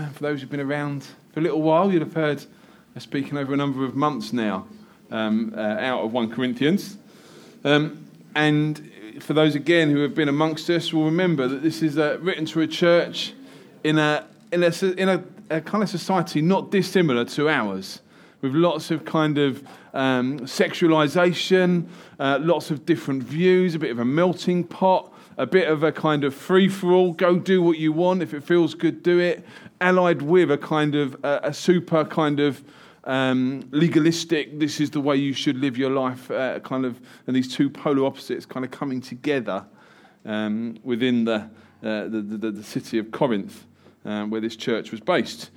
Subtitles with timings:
[0.00, 2.42] Uh, for those who've been around for a little while, you'd have heard
[2.96, 4.66] us speaking over a number of months now
[5.10, 6.96] um, uh, out of 1 Corinthians.
[7.64, 8.90] Um, and
[9.20, 12.46] for those again who have been amongst us, will remember that this is uh, written
[12.46, 13.34] to a church
[13.84, 18.00] in a in a, in a, a, kind of society not dissimilar to ours,
[18.40, 19.62] with lots of kind of
[19.92, 21.86] um, sexualization,
[22.18, 25.90] uh, lots of different views, a bit of a melting pot, a bit of a
[25.90, 27.14] kind of free for all.
[27.14, 28.22] Go do what you want.
[28.22, 29.42] If it feels good, do it.
[29.80, 32.62] Allied with a kind of a, a super kind of
[33.04, 37.34] um, legalistic, this is the way you should live your life, uh, kind of, and
[37.34, 39.64] these two polar opposites kind of coming together
[40.26, 41.36] um, within the,
[41.82, 43.64] uh, the, the, the, city of Corinth,
[44.04, 45.50] um, where this church was based.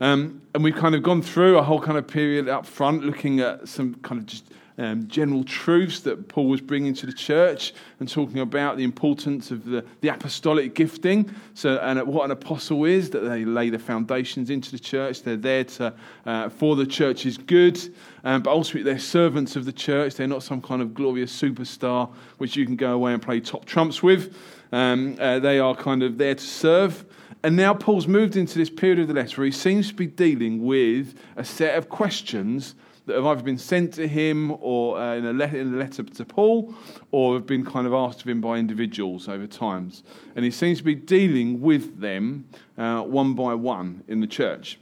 [0.00, 3.40] Um, and we've kind of gone through a whole kind of period up front looking
[3.40, 4.44] at some kind of just
[4.80, 9.50] um, general truths that Paul was bringing to the church and talking about the importance
[9.50, 11.30] of the, the apostolic gifting.
[11.52, 15.22] So, and what an apostle is, that they lay the foundations into the church.
[15.22, 15.94] They're there to,
[16.24, 17.78] uh, for the church's good,
[18.24, 20.14] um, but ultimately they're servants of the church.
[20.14, 23.66] They're not some kind of glorious superstar which you can go away and play top
[23.66, 24.34] trumps with.
[24.72, 27.04] Um, uh, they are kind of there to serve.
[27.42, 30.06] And now Paul's moved into this period of the letter where he seems to be
[30.06, 32.74] dealing with a set of questions
[33.10, 36.04] that have either been sent to him or uh, in, a letter, in a letter
[36.04, 36.72] to Paul
[37.10, 40.04] or have been kind of asked of him by individuals over times.
[40.36, 42.46] And he seems to be dealing with them
[42.78, 44.78] uh, one by one in the church.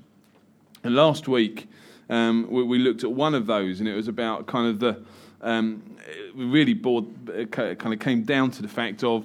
[0.85, 1.69] And last week,
[2.11, 5.03] um, we, we, looked at one of those, and it was about kind of the.
[5.41, 5.97] Um,
[6.35, 7.07] we really bored,
[7.51, 9.25] kind of came down to the fact of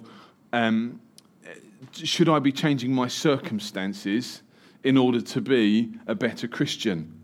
[0.51, 1.01] um,
[1.91, 4.43] should I be changing my circumstances
[4.83, 7.22] in order to be a better Christian?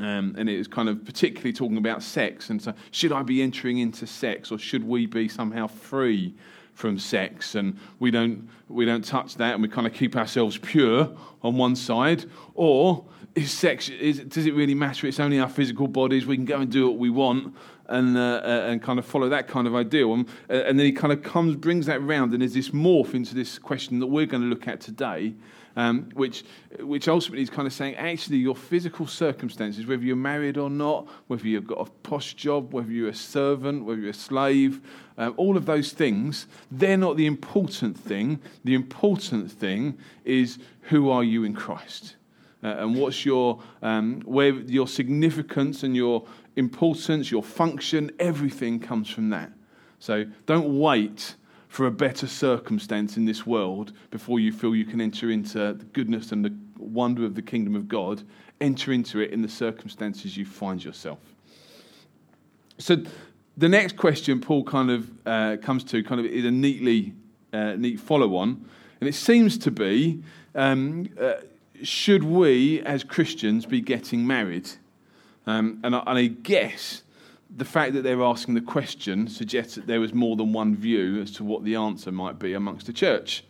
[0.00, 2.48] Um, and it was kind of particularly talking about sex.
[2.48, 6.34] And so, should I be entering into sex, or should we be somehow free
[6.72, 7.54] from sex?
[7.54, 11.10] And we don't we don't touch that, and we kind of keep ourselves pure
[11.42, 12.24] on one side.
[12.54, 15.06] Or is sex is, does it really matter?
[15.06, 16.24] It's only our physical bodies.
[16.24, 17.54] We can go and do what we want,
[17.86, 20.14] and uh, uh, and kind of follow that kind of ideal.
[20.14, 23.12] And, uh, and then he kind of comes brings that round, and there's this morph
[23.12, 25.34] into this question that we're going to look at today
[25.76, 26.44] um, which,
[26.80, 31.06] which ultimately is kind of saying actually your physical circumstances, whether you're married or not,
[31.28, 34.80] whether you've got a posh job, whether you're a servant, whether you're a slave,
[35.18, 38.40] um, all of those things, they're not the important thing.
[38.64, 42.16] The important thing is who are you in Christ?
[42.62, 46.26] Uh, and what's your, um, where your significance and your
[46.56, 49.50] importance, your function, everything comes from that.
[49.98, 51.36] So don't wait
[51.70, 55.84] for a better circumstance in this world before you feel you can enter into the
[55.92, 58.22] goodness and the wonder of the kingdom of God.
[58.60, 61.20] Enter into it in the circumstances you find yourself.
[62.78, 62.96] So,
[63.56, 67.14] the next question Paul kind of uh, comes to kind of is a neatly
[67.52, 68.64] uh, neat follow on,
[69.00, 70.24] and it seems to be
[70.56, 71.34] um, uh,
[71.84, 74.68] should we as Christians be getting married?
[75.46, 77.02] Um, and, I, and I guess
[77.56, 81.20] the fact that they're asking the question suggests that there was more than one view
[81.20, 83.44] as to what the answer might be amongst the church.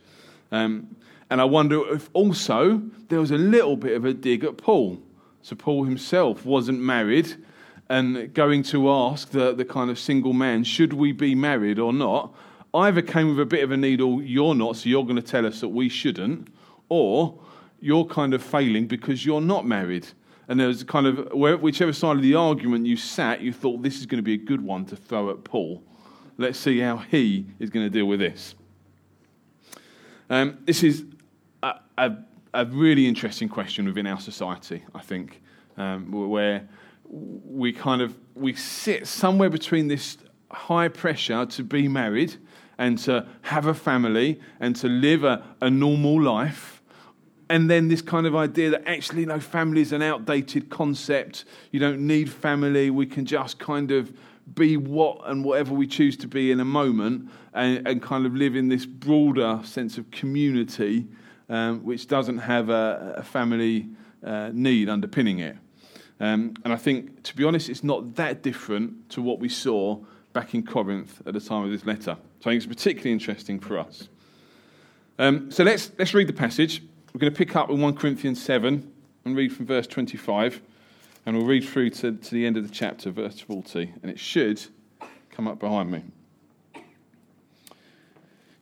[0.51, 0.97] Um,
[1.29, 5.01] and I wonder if also there was a little bit of a dig at Paul.
[5.43, 7.37] So Paul himself wasn't married
[7.89, 11.93] and going to ask the, the kind of single man, should we be married or
[11.93, 12.35] not?
[12.73, 15.45] Either came with a bit of a needle, you're not, so you're going to tell
[15.45, 16.49] us that we shouldn't,
[16.89, 17.39] or
[17.81, 20.07] you're kind of failing because you're not married
[20.51, 24.01] and there was kind of whichever side of the argument you sat, you thought this
[24.01, 25.81] is going to be a good one to throw at Paul.
[26.39, 28.57] Let's see how he is going to deal with this.
[30.29, 31.05] Um, this is
[31.63, 32.17] a, a,
[32.53, 35.41] a, really interesting question within our society, I think,
[35.77, 36.69] um, where
[37.05, 40.19] we kind of we sit somewhere between this
[40.51, 42.35] high pressure to be married
[42.77, 46.80] and to have a family and to live a, a normal life
[47.51, 51.45] and then this kind of idea that actually, no, family is an outdated concept.
[51.73, 52.91] You don't need family.
[52.91, 54.17] We can just kind of
[54.55, 58.35] be what and whatever we choose to be in a moment and, and kind of
[58.35, 61.09] live in this broader sense of community,
[61.49, 63.89] um, which doesn't have a, a family
[64.25, 65.57] uh, need underpinning it.
[66.21, 69.99] Um, and I think, to be honest, it's not that different to what we saw
[70.33, 72.17] back in Corinth at the time of this letter.
[72.39, 74.09] So I think it's particularly interesting for us.
[75.19, 76.83] Um, so let's, let's read the passage.
[77.13, 78.93] We're going to pick up in 1 Corinthians 7
[79.25, 80.61] and read from verse 25.
[81.27, 83.95] And we'll read through to, to the end of the chapter, verse 40.
[84.03, 84.65] And it should
[85.31, 86.05] come up behind me.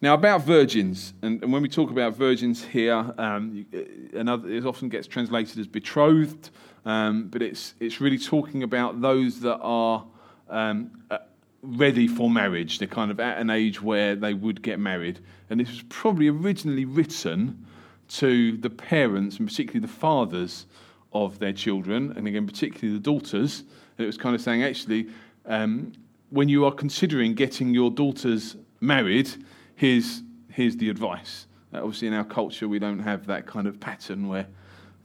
[0.01, 3.67] Now, about virgins, and, and when we talk about virgins here, um,
[4.15, 6.51] another, it often gets translated as betrothed,
[6.87, 10.07] um, but it's, it's really talking about those that are
[10.49, 11.19] um, uh,
[11.63, 12.79] ready for marriage.
[12.79, 15.19] They're kind of at an age where they would get married.
[15.51, 17.67] And this was probably originally written
[18.09, 20.67] to the parents, and particularly the fathers
[21.13, 23.61] of their children, and again, particularly the daughters.
[23.97, 25.09] And it was kind of saying, actually,
[25.47, 25.93] um,
[26.31, 29.31] when you are considering getting your daughters married,
[29.77, 31.47] here's, here's the advice.
[31.73, 34.47] Uh, obviously, in our culture, we don't have that kind of pattern where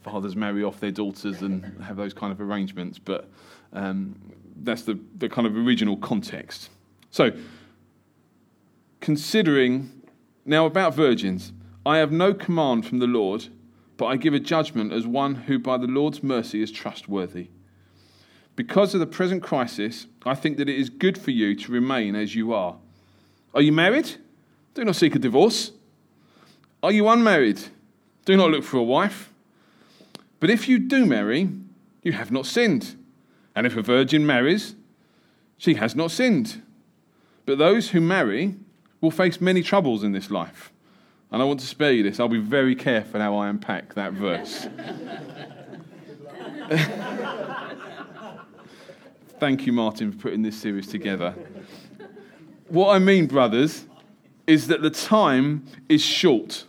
[0.01, 3.29] fathers marry off their daughters and have those kind of arrangements, but
[3.71, 4.15] um,
[4.61, 6.69] that's the, the kind of original context.
[7.09, 7.31] So,
[8.99, 9.89] considering
[10.45, 11.53] now about virgins,
[11.85, 13.47] I have no command from the Lord,
[13.97, 17.49] but I give a judgment as one who by the Lord's mercy is trustworthy.
[18.55, 22.15] Because of the present crisis, I think that it is good for you to remain
[22.15, 22.77] as you are.
[23.53, 24.15] Are you married?
[24.73, 25.71] Do not seek a divorce.
[26.81, 27.61] Are you unmarried?
[28.25, 29.31] Do not look for a wife.
[30.39, 31.49] But if you do marry,
[32.01, 32.95] you have not sinned.
[33.55, 34.75] And if a virgin marries,
[35.57, 36.61] she has not sinned.
[37.45, 38.55] But those who marry
[39.01, 40.72] will face many troubles in this life.
[41.33, 42.19] And I want to spare you this.
[42.19, 44.67] I'll be very careful how I unpack that verse.
[49.39, 51.33] Thank you, Martin, for putting this series together.
[52.69, 53.85] What I mean, brothers,
[54.45, 56.65] is that the time is short.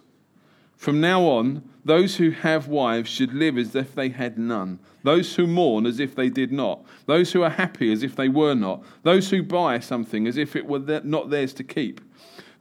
[0.79, 4.79] From now on, those who have wives should live as if they had none.
[5.03, 6.87] Those who mourn as if they did not.
[7.05, 8.83] Those who are happy as if they were not.
[9.03, 12.01] Those who buy something as if it were not theirs to keep.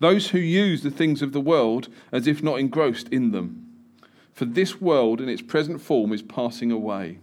[0.03, 3.65] Those who use the things of the world as if not engrossed in them.
[4.33, 7.19] For this world in its present form is passing away.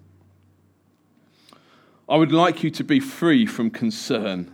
[2.08, 4.50] I would like you to be free from concern.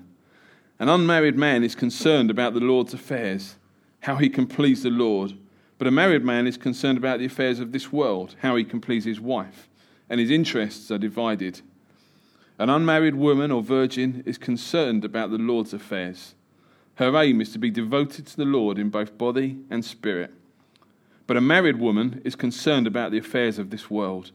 [0.81, 3.55] An unmarried man is concerned about the Lord's affairs,
[4.01, 5.35] how he can please the Lord.
[5.79, 8.81] But a married man is concerned about the affairs of this world, how he can
[8.81, 9.69] please his wife,
[10.11, 11.61] and his interests are divided.
[12.59, 16.35] An unmarried woman or virgin is concerned about the Lord's affairs.
[16.97, 20.33] Her aim is to be devoted to the Lord in both body and spirit.
[21.27, 24.33] But a married woman is concerned about the affairs of this world,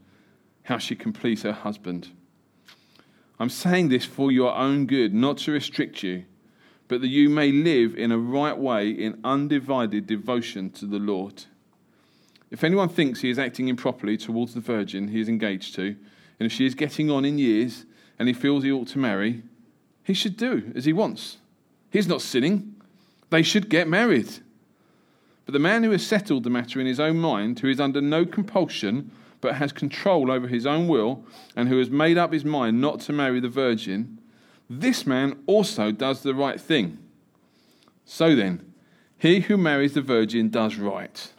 [0.63, 2.09] how she can please her husband.
[3.39, 6.25] I'm saying this for your own good, not to restrict you,
[6.87, 11.45] but that you may live in a right way in undivided devotion to the Lord.
[12.51, 15.95] If anyone thinks he is acting improperly towards the virgin he is engaged to,
[16.39, 17.85] and if she is getting on in years
[18.19, 19.41] and he feels he ought to marry,
[20.03, 21.37] he should do as he wants.
[21.91, 22.75] He's not sinning.
[23.29, 24.29] They should get married.
[25.45, 28.01] But the man who has settled the matter in his own mind, who is under
[28.01, 29.11] no compulsion,
[29.41, 31.23] but has control over his own will,
[31.55, 34.19] and who has made up his mind not to marry the virgin,
[34.69, 36.97] this man also does the right thing.
[38.05, 38.73] So then,
[39.17, 41.31] he who marries the virgin does right,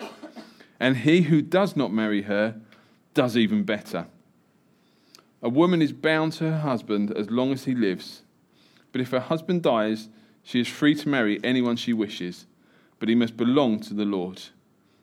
[0.78, 2.60] and he who does not marry her
[3.14, 4.06] does even better.
[5.42, 8.22] A woman is bound to her husband as long as he lives,
[8.90, 10.08] but if her husband dies,
[10.42, 12.46] she is free to marry anyone she wishes,
[12.98, 14.42] but he must belong to the Lord.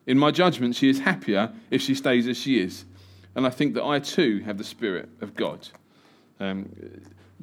[0.07, 2.85] In my judgment, she is happier if she stays as she is
[3.35, 5.67] and I think that I too have the Spirit of God.
[6.39, 6.69] Um,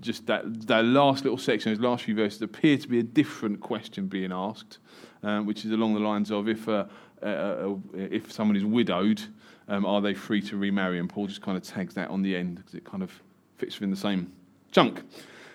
[0.01, 3.61] just that, that last little section, those last few verses, appear to be a different
[3.61, 4.79] question being asked,
[5.23, 6.85] um, which is along the lines of if, uh,
[7.23, 9.23] uh, uh, if someone is widowed,
[9.69, 10.99] um, are they free to remarry?
[10.99, 13.11] And Paul just kind of tags that on the end because it kind of
[13.57, 14.31] fits within the same
[14.73, 15.03] chunk.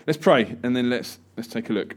[0.08, 1.96] Let's pray and then let's, let's take a look.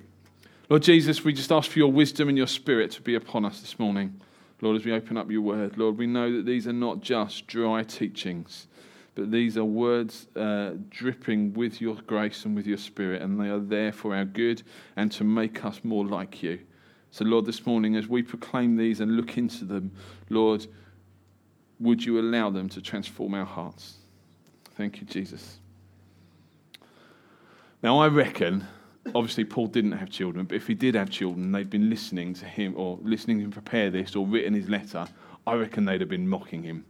[0.70, 3.60] Lord Jesus, we just ask for your wisdom and your spirit to be upon us
[3.60, 4.18] this morning.
[4.62, 7.46] Lord, as we open up your word, Lord, we know that these are not just
[7.46, 8.66] dry teachings,
[9.14, 13.48] but these are words uh, dripping with your grace and with your spirit, and they
[13.48, 14.62] are there for our good
[14.96, 16.58] and to make us more like you.
[17.10, 19.92] So, Lord, this morning, as we proclaim these and look into them,
[20.30, 20.66] Lord,
[21.78, 23.96] would you allow them to transform our hearts?
[24.76, 25.58] Thank you, Jesus.
[27.82, 28.66] Now, I reckon
[29.14, 32.46] obviously Paul didn't have children, but if he did have children, they'd been listening to
[32.46, 35.06] him or listening to him prepare this or written his letter,
[35.46, 36.84] I reckon they'd have been mocking him.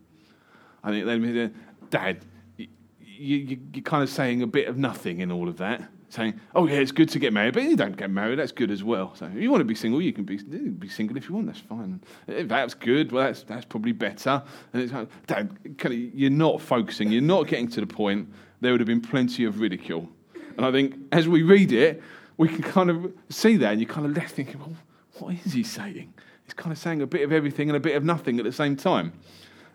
[0.82, 1.54] I think they'd been,
[1.90, 2.24] Dad,
[2.56, 2.68] you,
[3.00, 5.82] you, you're kind of saying a bit of nothing in all of that.
[6.10, 8.70] Saying, oh yeah, it's good to get married, but you don't get married, that's good
[8.70, 9.16] as well.
[9.16, 11.48] So if you want to be single, you can be, be single if you want,
[11.48, 12.00] that's fine.
[12.28, 14.40] If that's good, well, that's, that's probably better.
[14.72, 15.58] And it's like, Dad,
[15.90, 18.28] you're not focusing, you're not getting to the point.
[18.60, 20.08] There would have been plenty of ridicule
[20.56, 22.02] and I think as we read it,
[22.36, 24.74] we can kind of see that, and you're kind of left thinking, well,
[25.18, 26.12] what is he saying?
[26.44, 28.52] He's kind of saying a bit of everything and a bit of nothing at the
[28.52, 29.12] same time.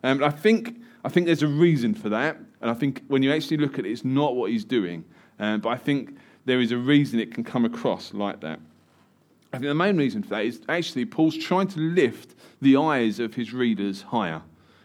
[0.04, 3.32] Um, I think I think there's a reason for that, and I think when you
[3.32, 5.06] actually look at it, it's not what he's doing.
[5.40, 8.60] Um, but I think there is a reason it can come across like that.
[9.52, 13.20] I think the main reason for that is actually Paul's trying to lift the eyes
[13.20, 14.42] of his readers higher.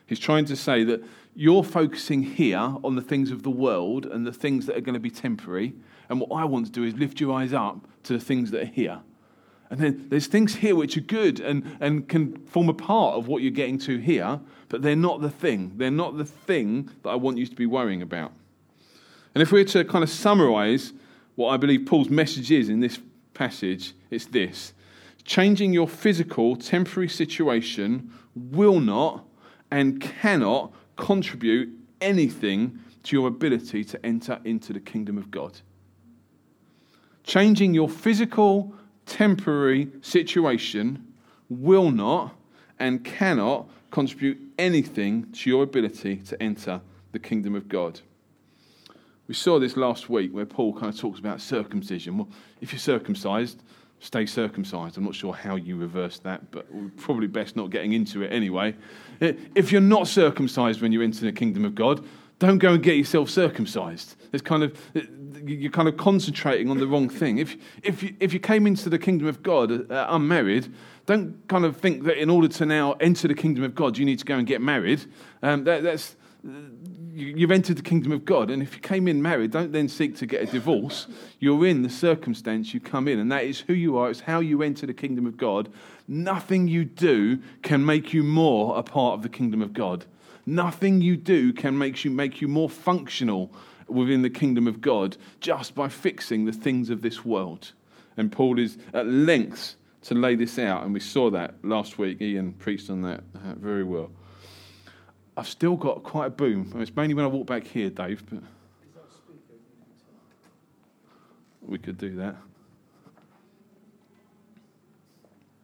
[0.06, 1.02] He's trying to say that
[1.34, 4.94] you're focusing here on the things of the world and the things that are going
[4.94, 5.74] to be temporary.
[6.08, 8.62] And what I want to do is lift your eyes up to the things that
[8.62, 9.00] are here.
[9.70, 13.26] And then there's things here which are good and, and can form a part of
[13.26, 14.38] what you're getting to here,
[14.68, 15.72] but they're not the thing.
[15.76, 18.32] They're not the thing that I want you to be worrying about.
[19.34, 20.92] And if we were to kind of summarize
[21.34, 23.00] what I believe Paul's message is in this
[23.32, 24.72] passage, it's this
[25.24, 29.24] changing your physical, temporary situation will not
[29.70, 31.70] and cannot contribute
[32.00, 35.60] anything to your ability to enter into the kingdom of God.
[37.22, 38.74] Changing your physical,
[39.06, 41.12] temporary situation
[41.48, 42.34] will not
[42.78, 46.80] and cannot contribute anything to your ability to enter
[47.12, 48.00] the kingdom of God.
[49.26, 52.18] We saw this last week where Paul kind of talks about circumcision.
[52.18, 52.28] Well,
[52.60, 53.62] if you're circumcised,
[54.04, 54.98] stay circumcised.
[54.98, 56.66] I'm not sure how you reverse that, but
[56.98, 58.74] probably best not getting into it anyway.
[59.20, 62.04] If you're not circumcised when you enter the kingdom of God,
[62.38, 64.16] don't go and get yourself circumcised.
[64.32, 64.78] It's kind of
[65.46, 67.38] you're kind of concentrating on the wrong thing.
[67.38, 70.72] If if you, if you came into the kingdom of God uh, unmarried,
[71.06, 74.04] don't kind of think that in order to now enter the kingdom of God, you
[74.04, 75.04] need to go and get married.
[75.42, 76.16] Um, that, that's
[77.14, 80.16] you've entered the kingdom of God, and if you came in married, don't then seek
[80.16, 81.06] to get a divorce.
[81.38, 84.10] You're in the circumstance you come in, and that is who you are.
[84.10, 85.70] It's how you enter the kingdom of God.
[86.08, 90.04] Nothing you do can make you more a part of the kingdom of God.
[90.46, 93.50] Nothing you do can make you make you more functional
[93.86, 97.72] within the kingdom of God just by fixing the things of this world.
[98.16, 102.20] And Paul is at length to lay this out, and we saw that last week.
[102.20, 104.10] Ian preached on that uh, very well.
[105.36, 106.72] I've still got quite a boom.
[106.76, 108.22] It's mainly when I walk back here, Dave.
[108.30, 108.42] But
[111.66, 112.36] we could do that.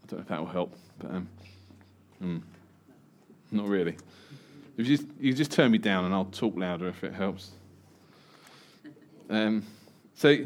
[0.03, 1.29] I don't know if that will help, but um,
[2.23, 2.43] mm,
[3.53, 3.97] not really.
[4.77, 7.51] If you just, you just turn me down and I'll talk louder if it helps.
[9.29, 9.65] Um,
[10.15, 10.37] so,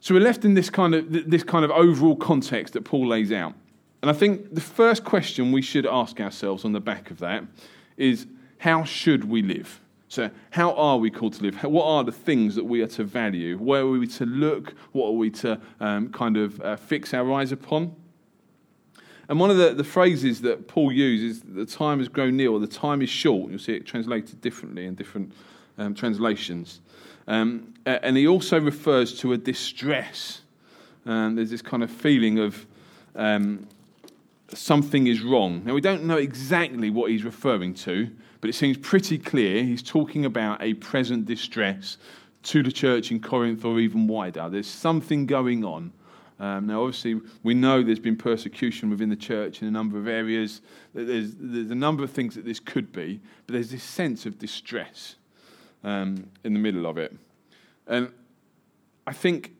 [0.00, 3.30] so we're left in this kind of this kind of overall context that Paul lays
[3.30, 3.54] out,
[4.02, 7.44] and I think the first question we should ask ourselves on the back of that
[7.98, 8.26] is
[8.58, 9.80] how should we live?
[10.08, 11.62] So, how are we called to live?
[11.62, 13.58] What are the things that we are to value?
[13.58, 14.74] Where are we to look?
[14.92, 17.94] What are we to um, kind of uh, fix our eyes upon?
[19.28, 22.58] And one of the, the phrases that Paul uses, the time has grown near, or
[22.58, 23.50] the time is short.
[23.50, 25.32] You'll see it translated differently in different
[25.76, 26.80] um, translations.
[27.26, 30.40] Um, and he also refers to a distress.
[31.04, 32.66] And there's this kind of feeling of
[33.14, 33.68] um,
[34.54, 35.62] something is wrong.
[35.64, 39.82] Now, we don't know exactly what he's referring to, but it seems pretty clear he's
[39.82, 41.98] talking about a present distress
[42.44, 44.48] to the church in Corinth or even wider.
[44.48, 45.92] There's something going on.
[46.40, 50.06] Um, now, obviously, we know there's been persecution within the church in a number of
[50.06, 50.60] areas.
[50.94, 54.38] There's, there's a number of things that this could be, but there's this sense of
[54.38, 55.16] distress
[55.82, 57.14] um, in the middle of it.
[57.88, 58.12] And
[59.06, 59.54] I think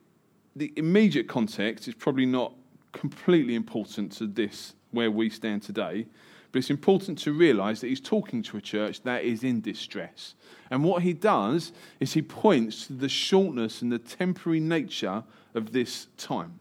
[0.55, 2.55] the immediate context is probably not
[2.93, 6.07] completely important to this where we stand today.
[6.51, 10.35] But it's important to realize that he's talking to a church that is in distress.
[10.71, 15.73] And what he does is he points to the shortness and the temporary nature of
[15.73, 16.61] this time.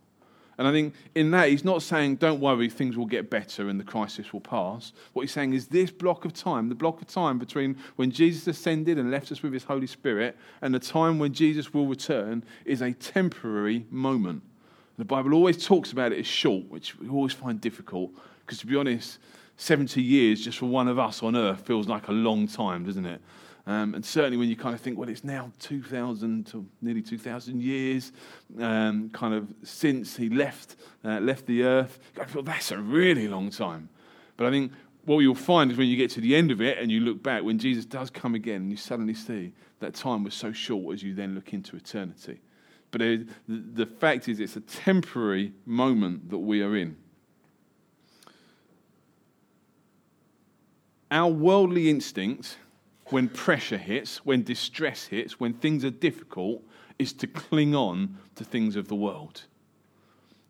[0.57, 3.79] And I think in that, he's not saying, don't worry, things will get better and
[3.79, 4.91] the crisis will pass.
[5.13, 8.47] What he's saying is this block of time, the block of time between when Jesus
[8.47, 12.43] ascended and left us with his Holy Spirit and the time when Jesus will return,
[12.65, 14.41] is a temporary moment.
[14.97, 18.11] The Bible always talks about it as short, which we always find difficult,
[18.45, 19.19] because to be honest,
[19.57, 23.05] 70 years just for one of us on earth feels like a long time, doesn't
[23.05, 23.21] it?
[23.67, 27.61] Um, and certainly when you kind of think, well, it's now 2,000 to nearly 2,000
[27.61, 28.13] years
[28.59, 33.27] um, kind of since he left, uh, left the earth, I feel that's a really
[33.27, 33.89] long time.
[34.37, 34.71] But I think
[35.03, 37.21] what you'll find is when you get to the end of it and you look
[37.21, 41.03] back, when Jesus does come again, you suddenly see that time was so short as
[41.03, 42.39] you then look into eternity.
[42.91, 46.97] But it, the fact is, it's a temporary moment that we are in.
[51.11, 52.57] Our worldly instinct,
[53.07, 56.63] when pressure hits, when distress hits, when things are difficult,
[56.99, 59.43] is to cling on to things of the world.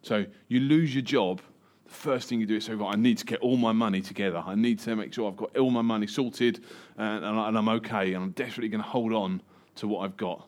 [0.02, 1.42] So you lose your job,
[1.86, 4.02] the first thing you do is say, right, I need to get all my money
[4.02, 4.44] together.
[4.46, 6.64] I need to make sure I've got all my money sorted
[6.98, 9.42] and, and I'm okay, and I'm desperately going to hold on
[9.76, 10.48] to what I've got.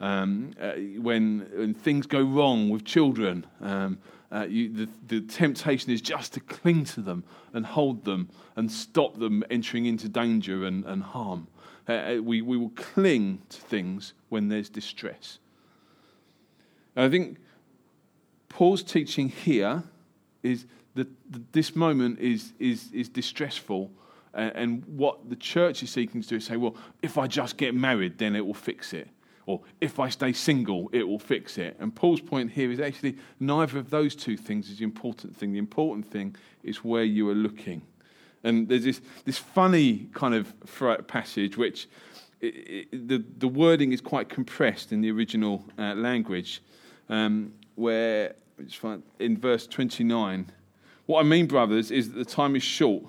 [0.00, 3.98] Um, uh, when, when, things go wrong with children, um,
[4.32, 8.72] uh, you, the, the, temptation is just to cling to them and hold them and
[8.72, 11.48] stop them entering into danger and, and harm.
[11.86, 15.38] Uh, uh we, we will cling to things when there's distress.
[16.96, 17.36] And I think
[18.48, 19.82] Paul's teaching here
[20.42, 20.64] is
[20.94, 21.08] that
[21.52, 23.90] this moment is, is, is distressful.
[24.32, 27.56] And, and what the church is seeking to do is say, well, if I just
[27.58, 29.08] get married, then it will fix it.
[29.50, 31.76] Or if I stay single, it will fix it.
[31.80, 35.52] And Paul's point here is actually neither of those two things is the important thing.
[35.52, 37.82] The important thing is where you are looking.
[38.44, 40.54] And there's this, this funny kind of
[41.06, 41.88] passage which
[42.40, 42.46] it,
[42.92, 46.62] it, the, the wording is quite compressed in the original uh, language,
[47.08, 48.34] um, where
[49.18, 50.46] in verse 29,
[51.06, 53.04] what I mean, brothers, is that the time is short.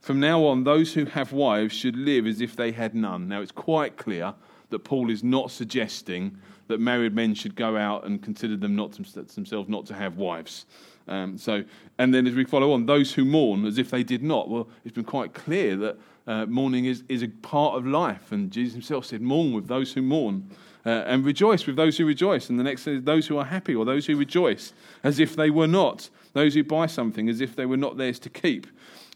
[0.00, 3.28] From now on, those who have wives should live as if they had none.
[3.28, 4.34] Now, it's quite clear
[4.70, 6.36] that Paul is not suggesting
[6.68, 10.16] that married men should go out and consider them not to, themselves not to have
[10.16, 10.66] wives.
[11.08, 11.62] Um, so,
[11.98, 14.48] and then as we follow on, those who mourn as if they did not.
[14.48, 18.50] Well, it's been quite clear that uh, mourning is, is a part of life, and
[18.50, 20.50] Jesus himself said, "Mourn with those who mourn,
[20.84, 23.74] uh, and rejoice with those who rejoice." And the next says, "Those who are happy,
[23.74, 24.72] or those who rejoice,
[25.04, 28.18] as if they were not; those who buy something, as if they were not theirs
[28.20, 28.66] to keep;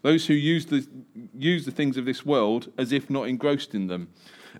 [0.02, 0.87] those who use the
[1.37, 4.09] use the things of this world, as if not engrossed in them."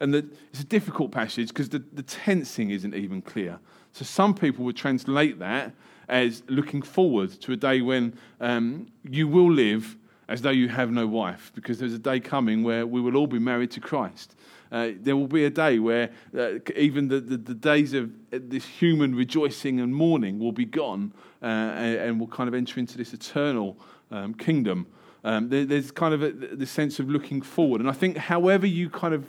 [0.01, 3.59] And the, it's a difficult passage because the, the tensing isn't even clear.
[3.93, 5.75] So some people would translate that
[6.09, 9.97] as looking forward to a day when um, you will live
[10.29, 13.27] as though you have no wife, because there's a day coming where we will all
[13.27, 14.37] be married to Christ.
[14.71, 18.65] Uh, there will be a day where uh, even the, the, the, days of this
[18.65, 22.97] human rejoicing and mourning will be gone, uh, and, and, we'll kind of enter into
[22.97, 23.77] this eternal
[24.13, 24.87] um, kingdom.
[25.25, 27.81] Um, there, there's kind of a, the sense of looking forward.
[27.81, 29.29] And I think, however you kind of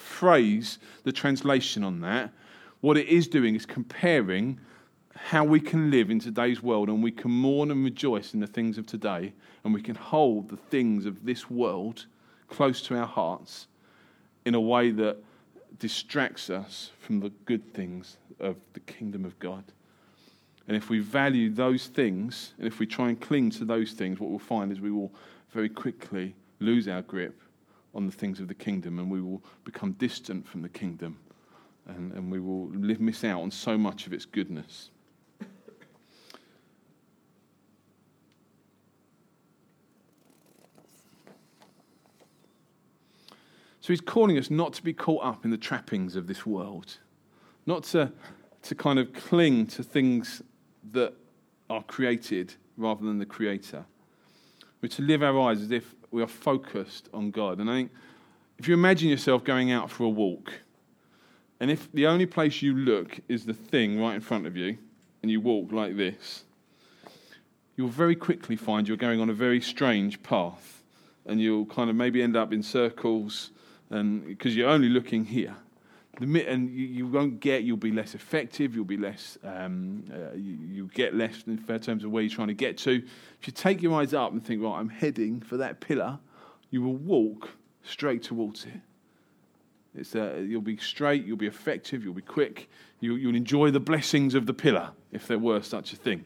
[0.00, 2.32] phrase the translation on that,
[2.80, 4.58] what it is doing is comparing
[5.14, 8.46] how we can live in today's world and we can mourn and rejoice in the
[8.46, 9.32] things of today
[9.64, 12.06] and we can hold the things of this world
[12.48, 13.66] close to our hearts
[14.46, 15.18] in a way that
[15.78, 19.64] distracts us from the good things of the kingdom of God.
[20.66, 24.18] And if we value those things, and if we try and cling to those things,
[24.18, 25.12] what we'll find is we will
[25.50, 27.38] very quickly lose our grip
[27.94, 31.18] on the things of the kingdom and we will become distant from the kingdom
[31.86, 34.90] and, and we will live, miss out on so much of its goodness.
[43.80, 46.98] So he's calling us not to be caught up in the trappings of this world,
[47.66, 48.12] not to,
[48.62, 50.42] to kind of cling to things
[50.92, 51.14] that
[51.70, 53.84] are created rather than the creator.
[54.82, 57.58] We're to live our lives as if we are focused on God.
[57.58, 57.92] And I think
[58.58, 60.52] if you imagine yourself going out for a walk,
[61.60, 64.78] and if the only place you look is the thing right in front of you,
[65.22, 66.44] and you walk like this,
[67.76, 70.82] you'll very quickly find you're going on a very strange path.
[71.26, 73.50] And you'll kind of maybe end up in circles
[73.90, 75.54] because you're only looking here
[76.20, 80.90] and you, won't get, you'll be less effective, you'll be less, um, uh, you, you,
[80.92, 83.02] get less in fair terms of where you're trying to get to.
[83.40, 86.18] If you take your eyes up and think, right, I'm heading for that pillar,
[86.70, 87.50] you will walk
[87.82, 88.80] straight towards it.
[89.94, 92.68] It's, uh, you'll be straight, you'll be effective, you'll be quick,
[93.00, 96.24] you, will enjoy the blessings of the pillar, if there were such a thing.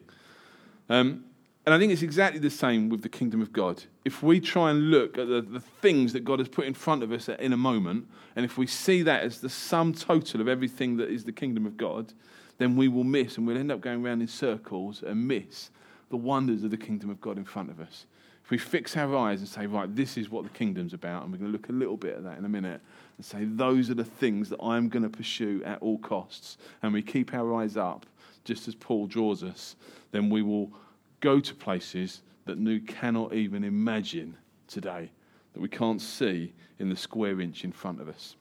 [0.89, 1.23] Um,
[1.65, 3.83] and I think it's exactly the same with the kingdom of God.
[4.03, 7.01] If we try and look at the, the things that God has put in front
[7.01, 10.47] of us in a moment, and if we see that as the sum total of
[10.47, 12.13] everything that is the kingdom of God,
[12.59, 15.71] then we will miss and we'll end up going around in circles and miss
[16.09, 18.05] the wonders of the kingdom of God in front of us.
[18.43, 21.31] If we fix our eyes and say, right, this is what the kingdom's about, and
[21.31, 22.79] we're going to look a little bit at that in a minute,
[23.17, 26.93] and say, those are the things that I'm going to pursue at all costs, and
[26.93, 28.05] we keep our eyes up,
[28.43, 29.75] just as Paul draws us,
[30.11, 30.71] then we will
[31.19, 35.11] go to places that New cannot even imagine today,
[35.53, 38.35] that we can't see in the square inch in front of us.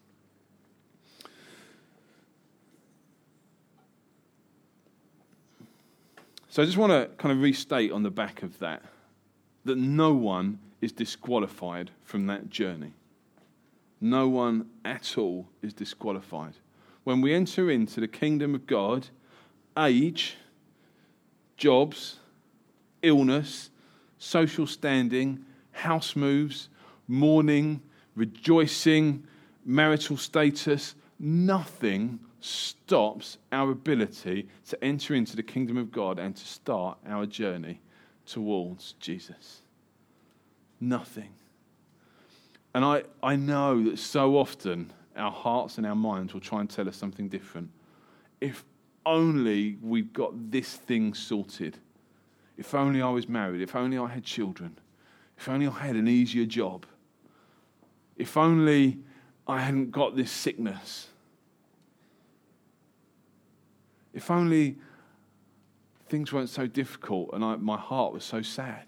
[6.48, 8.82] So I just want to kind of restate on the back of that
[9.64, 12.92] that no one is disqualified from that journey.
[14.00, 16.54] No one at all is disqualified.
[17.02, 19.08] When we enter into the kingdom of God,
[19.76, 20.36] age,
[21.56, 22.18] jobs,
[23.04, 23.70] illness,
[24.18, 26.68] social standing, house moves,
[27.06, 27.82] mourning,
[28.16, 29.24] rejoicing,
[29.64, 36.44] marital status, nothing stops our ability to enter into the kingdom of God and to
[36.46, 37.80] start our journey
[38.26, 39.62] towards Jesus.
[40.80, 41.30] Nothing.
[42.74, 46.68] And I, I know that so often our hearts and our minds will try and
[46.68, 47.70] tell us something different.
[48.40, 48.64] If
[49.06, 51.78] only we've got this thing sorted,
[52.56, 53.60] if only I was married.
[53.60, 54.78] If only I had children.
[55.36, 56.86] If only I had an easier job.
[58.16, 58.98] If only
[59.46, 61.08] I hadn't got this sickness.
[64.12, 64.76] If only
[66.08, 68.86] things weren't so difficult and I, my heart was so sad.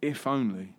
[0.00, 0.74] If only.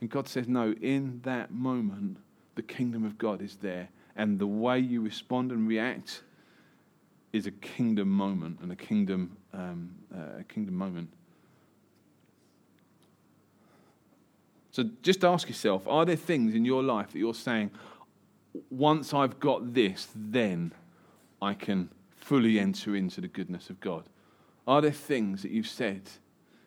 [0.00, 2.16] And God says, no, in that moment,
[2.54, 6.22] the kingdom of God is there and the way you respond and react
[7.32, 11.08] is a kingdom moment and a kingdom, um, uh, a kingdom moment.
[14.72, 17.70] So just ask yourself are there things in your life that you're saying,
[18.70, 20.72] once I've got this, then
[21.40, 24.04] I can fully enter into the goodness of God?
[24.66, 26.02] Are there things that you've said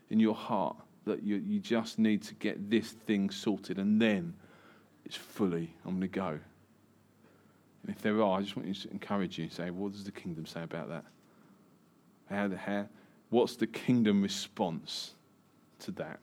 [0.09, 4.33] in your heart that you, you just need to get this thing sorted and then
[5.05, 6.39] it's fully, I'm going to go?
[7.83, 9.43] And if there are, I just want you to encourage you.
[9.43, 11.03] And say, what does the kingdom say about that?
[12.29, 12.87] How, how,
[13.29, 15.13] what's the kingdom response
[15.79, 16.19] to that?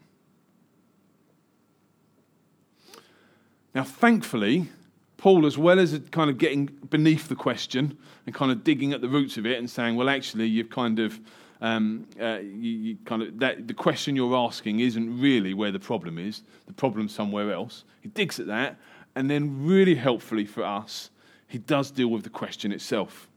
[3.74, 4.68] Now, thankfully,
[5.16, 9.00] Paul, as well as kind of getting beneath the question and kind of digging at
[9.00, 11.20] the roots of it and saying, well, actually, you've kind of,
[11.60, 15.78] um, uh, you, you kind of that the question you're asking isn't really where the
[15.78, 16.42] problem is.
[16.66, 17.84] The problem's somewhere else.
[18.00, 18.78] He digs at that,
[19.14, 21.10] and then really helpfully for us,
[21.50, 23.28] he does deal with the question itself.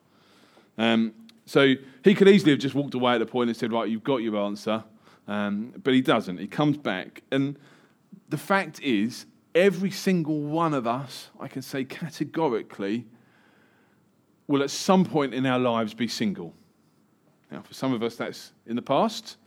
[0.78, 1.14] Um,
[1.46, 1.74] so
[2.04, 4.18] he could easily have just walked away at the point and said, right, you've got
[4.18, 4.84] your answer.
[5.28, 6.38] Um, but he doesn't.
[6.38, 7.24] He comes back.
[7.32, 7.58] And
[8.30, 13.06] the fact is, every single one of us, I can say categorically,
[14.48, 16.54] will at some point in our lives be single.
[17.52, 19.38] Now, for some of us, that's in the past,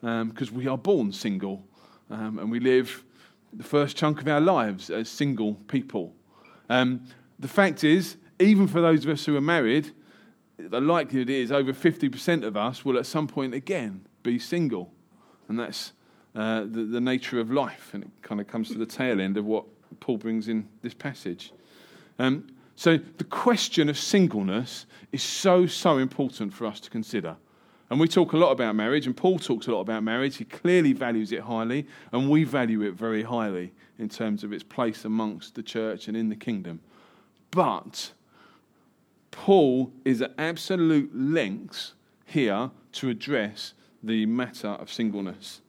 [0.00, 1.62] because um, we are born single
[2.10, 3.04] um, and we live
[3.52, 6.12] the first chunk of our lives as single people.
[6.68, 7.02] Um,
[7.40, 9.90] the fact is, even for those of us who are married,
[10.58, 14.92] the likelihood is over 50% of us will at some point again be single.
[15.48, 15.92] And that's
[16.34, 17.90] uh, the, the nature of life.
[17.92, 19.64] And it kind of comes to the tail end of what
[20.00, 21.52] Paul brings in this passage.
[22.18, 27.36] Um, so the question of singleness is so, so important for us to consider.
[27.90, 30.36] And we talk a lot about marriage, and Paul talks a lot about marriage.
[30.36, 34.62] He clearly values it highly, and we value it very highly in terms of its
[34.62, 36.80] place amongst the church and in the kingdom.
[37.50, 38.12] But
[39.30, 45.60] Paul is at absolute lengths here to address the matter of singleness.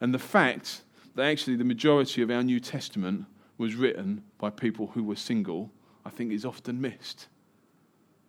[0.00, 0.82] And the fact
[1.14, 3.26] that actually the majority of our New Testament
[3.56, 5.70] was written by people who were single,
[6.04, 7.26] I think is often missed.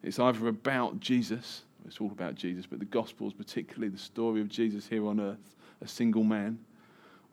[0.01, 4.49] It's either about Jesus, it's all about Jesus, but the Gospels, particularly the story of
[4.49, 6.59] Jesus here on earth, a single man,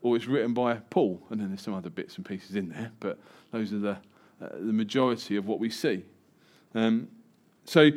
[0.03, 2.93] or it's written by Paul, and then there's some other bits and pieces in there,
[3.01, 3.19] but
[3.51, 3.99] those are the,
[4.41, 6.05] uh, the majority of what we see.
[6.75, 7.09] Um,
[7.65, 7.91] so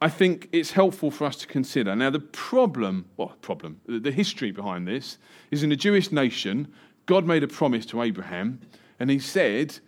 [0.00, 1.94] I think it's helpful for us to consider.
[1.96, 5.18] Now, the problem, well, problem, the history behind this
[5.50, 6.72] is in the Jewish nation,
[7.06, 8.60] God made a promise to Abraham,
[8.98, 9.78] and he said,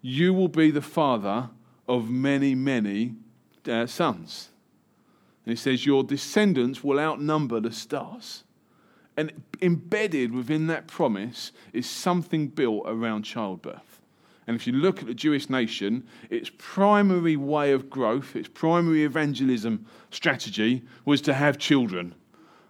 [0.00, 1.50] You will be the father
[1.88, 3.14] of many, many
[3.68, 4.50] uh, sons.
[5.44, 8.44] And he says, Your descendants will outnumber the stars.
[9.16, 13.93] And embedded within that promise is something built around childbirth.
[14.46, 19.04] And if you look at the Jewish nation, its primary way of growth, its primary
[19.04, 22.14] evangelism strategy was to have children.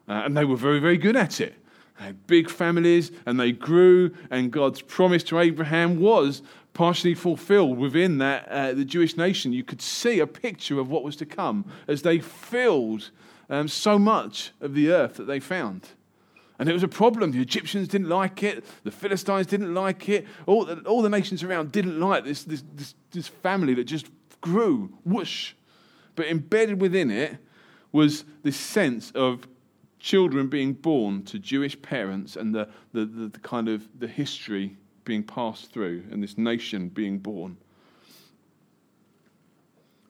[0.08, 1.54] Uh, and they were very, very good at it.
[1.98, 6.42] They had big families and they grew, and God's promise to Abraham was
[6.74, 9.52] partially fulfilled within that, uh, the Jewish nation.
[9.52, 13.10] You could see a picture of what was to come as they filled
[13.48, 15.90] um, so much of the earth that they found.
[16.59, 17.33] And it was a problem.
[17.33, 18.64] The Egyptians didn't like it.
[18.85, 20.27] The Philistines didn't like it.
[20.47, 24.07] All the, all the nations around didn't like this, this, this, this family that just
[24.40, 25.55] grew, whoosh.
[26.14, 27.38] But embedded within it
[27.90, 29.49] was this sense of
[29.99, 34.77] children being born to Jewish parents and the, the, the, the kind of the history
[35.05, 37.57] being passed through and this nation being born.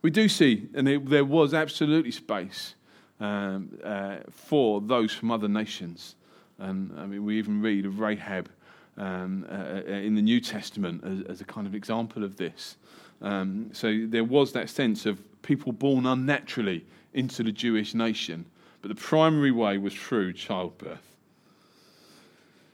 [0.03, 2.75] We do see, and it, there was absolutely space
[3.19, 6.17] um, uh, for those from other nations
[6.59, 8.49] and I mean, we even read of Rahab
[8.97, 12.77] um, uh, uh, in the New Testament as, as, a kind of example of this.
[13.23, 18.47] Um, so there was that sense of people born unnaturally into the Jewish nation,
[18.83, 21.15] but the primary way was through childbirth.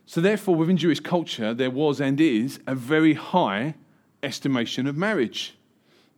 [0.07, 3.75] So, therefore, within Jewish culture, there was and is a very high
[4.25, 5.55] estimation of marriage.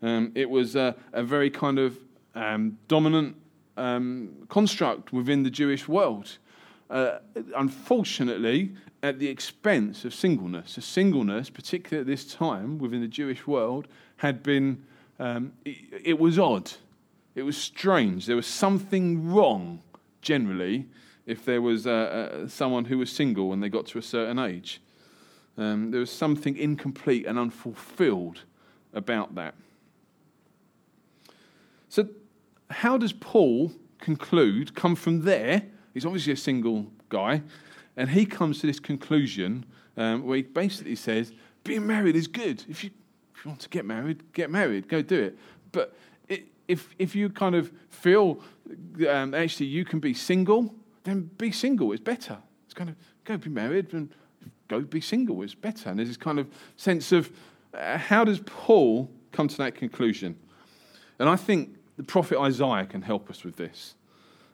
[0.01, 1.98] Um, it was a, a, very kind of
[2.35, 3.37] um, dominant
[3.77, 6.38] um, construct within the Jewish world
[6.92, 7.18] uh,
[7.57, 10.76] unfortunately, at the expense of singleness.
[10.76, 14.85] A singleness, particularly at this time within the Jewish world, had been,
[15.18, 16.70] um, it, it, was odd.
[17.35, 18.26] It was strange.
[18.26, 19.81] There was something wrong,
[20.20, 20.87] generally,
[21.24, 24.38] if there was uh, uh, someone who was single when they got to a certain
[24.38, 24.81] age.
[25.57, 28.40] Um, there was something incomplete and unfulfilled
[28.92, 29.55] about that.
[31.88, 32.09] So,
[32.70, 35.62] how does Paul conclude, come from there
[35.94, 37.42] He's obviously a single guy.
[37.96, 41.33] And he comes to this conclusion um, where he basically says,
[41.64, 42.64] being married is good.
[42.68, 42.90] If, you,
[43.35, 45.38] If you want to get married, get married, go do it.
[45.72, 45.94] But
[46.28, 48.40] it, if, if you kind of feel
[49.09, 50.74] um, actually you can be single,
[51.05, 51.92] then be single.
[51.92, 52.38] It's better.
[52.64, 54.11] It's kind of go be married and
[54.68, 55.42] go be single.
[55.42, 55.90] It's better.
[55.90, 57.31] And there's this kind of sense of
[57.74, 60.37] uh, how does Paul come to that conclusion?
[61.18, 63.94] And I think the prophet Isaiah can help us with this.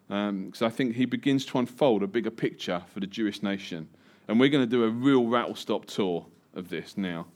[0.08, 3.88] Because um, I think he begins to unfold a bigger picture for the Jewish nation.
[4.26, 7.26] And we're going to do a real rattle stop tour of this now.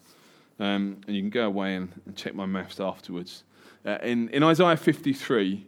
[0.59, 3.45] Um, and you can go away and, and check my maths afterwards.
[3.85, 5.67] Uh, in, in Isaiah 53,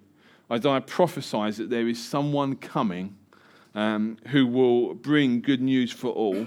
[0.51, 3.17] Isaiah prophesies that there is someone coming
[3.75, 6.47] um, who will bring good news for all.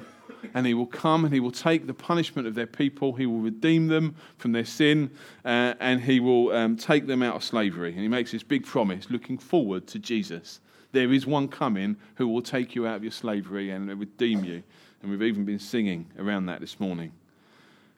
[0.54, 3.14] And he will come and he will take the punishment of their people.
[3.14, 5.12] He will redeem them from their sin
[5.46, 7.92] uh, and he will um, take them out of slavery.
[7.92, 10.60] And he makes this big promise looking forward to Jesus.
[10.92, 14.64] There is one coming who will take you out of your slavery and redeem you.
[15.02, 17.12] And we've even been singing around that this morning.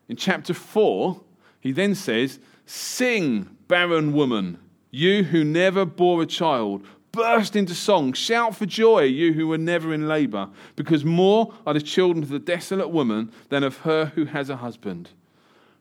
[0.08, 1.22] In chapter 4,
[1.60, 4.60] he then says, Sing, barren woman,
[4.92, 6.86] you who never bore a child.
[7.12, 11.74] Burst into song, shout for joy, you who were never in labor, because more are
[11.74, 15.10] the children of the desolate woman than of her who has a husband.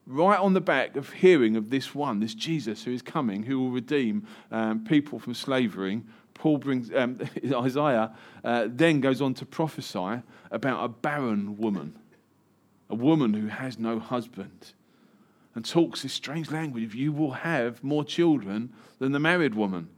[0.07, 3.61] Right on the back of hearing of this one, this Jesus who is coming, who
[3.61, 7.21] will redeem um, people from slavery, Paul brings um,
[7.55, 11.99] Isaiah uh, then goes on to prophesy about a barren woman,
[12.89, 14.73] a woman who has no husband,
[15.55, 19.89] and talks this strange language you will have more children than the married woman.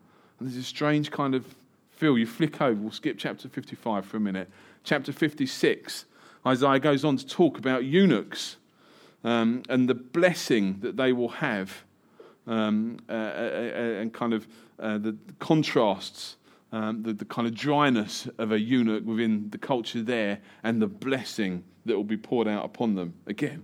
[0.41, 1.45] And there's a strange kind of
[1.91, 2.17] feel.
[2.17, 4.49] You flick over, we'll skip chapter 55 for a minute.
[4.83, 6.07] Chapter 56,
[6.47, 8.57] Isaiah goes on to talk about eunuchs
[9.23, 11.85] um, and the blessing that they will have
[12.47, 14.49] um, uh, uh, uh, and kind of
[14.79, 16.37] uh, the contrasts,
[16.73, 20.87] um, the, the kind of dryness of a eunuch within the culture there, and the
[20.87, 23.13] blessing that will be poured out upon them.
[23.27, 23.63] Again,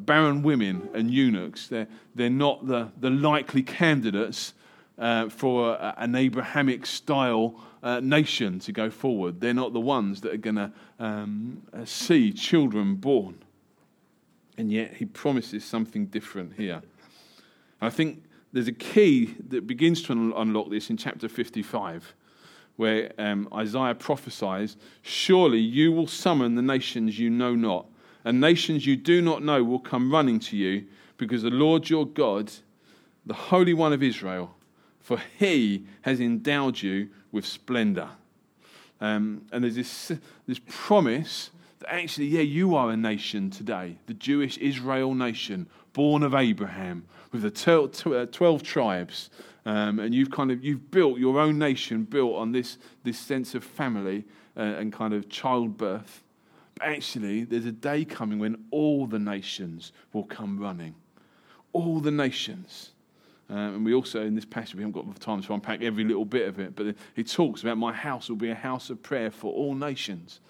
[0.00, 4.54] barren women and eunuchs, they're, they're not the, the likely candidates
[4.98, 9.40] uh, for an Abrahamic style uh, nation to go forward.
[9.40, 13.42] They're not the ones that are going to um, see children born.
[14.58, 16.82] And yet, he promises something different here.
[17.80, 22.14] I think there's a key that begins to un- unlock this in chapter 55,
[22.76, 27.86] where um, Isaiah prophesies Surely you will summon the nations you know not,
[28.24, 30.86] and nations you do not know will come running to you,
[31.18, 32.50] because the Lord your God,
[33.26, 34.55] the Holy One of Israel,
[35.06, 38.08] for he has endowed you with splendor.
[39.00, 40.10] Um, and there's this,
[40.48, 46.24] this promise that actually, yeah, you are a nation today, the Jewish Israel nation, born
[46.24, 49.30] of Abraham, with the uh, 12 tribes.
[49.64, 53.54] Um, and you've kind of you've built your own nation built on this, this sense
[53.54, 54.24] of family
[54.56, 56.24] uh, and kind of childbirth.
[56.74, 60.96] But actually, there's a day coming when all the nations will come running.
[61.72, 62.90] All the nations.
[63.48, 66.04] Um, and we also, in this passage, we haven't got the time to unpack every
[66.04, 69.02] little bit of it, but he talks about my house will be a house of
[69.02, 70.40] prayer for all nations.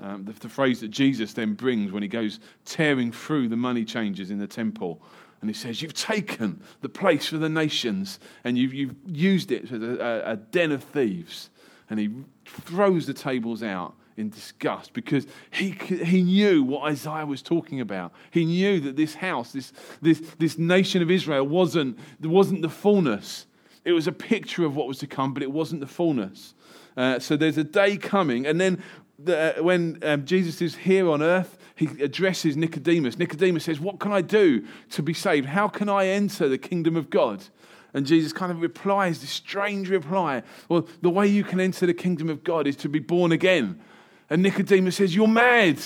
[0.00, 3.84] Um, the, the, phrase that Jesus then brings when he goes tearing through the money
[3.84, 5.00] changers in the temple.
[5.40, 9.64] And he says, You've taken the place for the nations and you've, you've used it
[9.64, 11.48] as a, a den of thieves.
[11.88, 12.10] And he
[12.44, 18.12] throws the tables out in disgust because he, he knew what Isaiah was talking about.
[18.30, 23.46] He knew that this house, this, this, this nation of Israel, wasn't, wasn't the fullness.
[23.84, 26.54] It was a picture of what was to come, but it wasn't the fullness.
[26.96, 28.46] Uh, so there's a day coming.
[28.46, 28.82] And then
[29.18, 33.18] the, uh, when um, Jesus is here on earth, he addresses Nicodemus.
[33.18, 35.46] Nicodemus says, What can I do to be saved?
[35.46, 37.44] How can I enter the kingdom of God?
[37.92, 41.94] And Jesus kind of replies this strange reply Well, the way you can enter the
[41.94, 43.80] kingdom of God is to be born again.
[44.28, 45.78] And Nicodemus says, You're mad.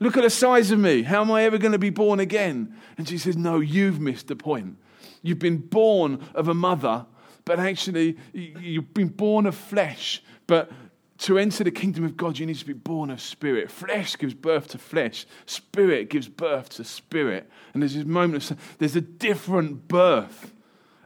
[0.00, 1.02] Look at the size of me.
[1.02, 2.76] How am I ever going to be born again?
[2.98, 4.76] And she says, No, you've missed the point.
[5.22, 7.06] You've been born of a mother,
[7.44, 10.22] but actually, you've been born of flesh.
[10.46, 10.70] But
[11.18, 13.70] to enter the kingdom of God, you need to be born of spirit.
[13.70, 17.48] Flesh gives birth to flesh, spirit gives birth to spirit.
[17.72, 20.52] And there's this moment of, there's a different birth.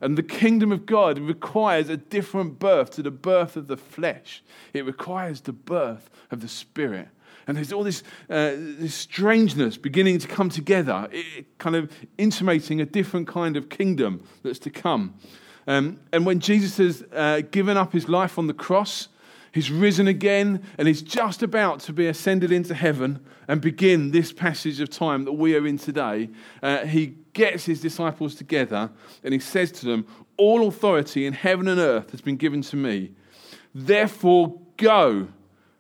[0.01, 4.43] And the kingdom of God requires a different birth to the birth of the flesh.
[4.75, 7.09] It requires the birth of the spirit.
[7.47, 12.81] And there's all this, uh, this strangeness beginning to come together, it, kind of intimating
[12.81, 15.15] a different kind of kingdom that's to come.
[15.69, 19.09] Um, and when Jesus has uh, given up his life on the cross,
[19.57, 24.31] he's risen again, and he's just about to be ascended into heaven and begin this
[24.31, 26.29] passage of time that we are in today,
[26.63, 28.91] uh, he gets his disciples together
[29.25, 32.77] and he says to them, All authority in heaven and earth has been given to
[32.77, 33.13] me.
[33.75, 35.29] Therefore, go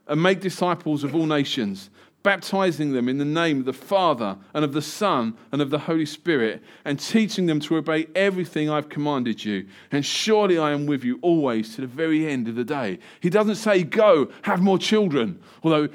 [0.08, 1.90] and make disciples of all nations,
[2.26, 5.78] baptizing them in the name of the Father and of the Son and of the
[5.78, 9.64] Holy Spirit, and teaching them to obey everything I've commanded you.
[9.92, 12.98] And surely I am with you always to the very end of the day.
[13.20, 15.88] He doesn't say, Go, have more children, although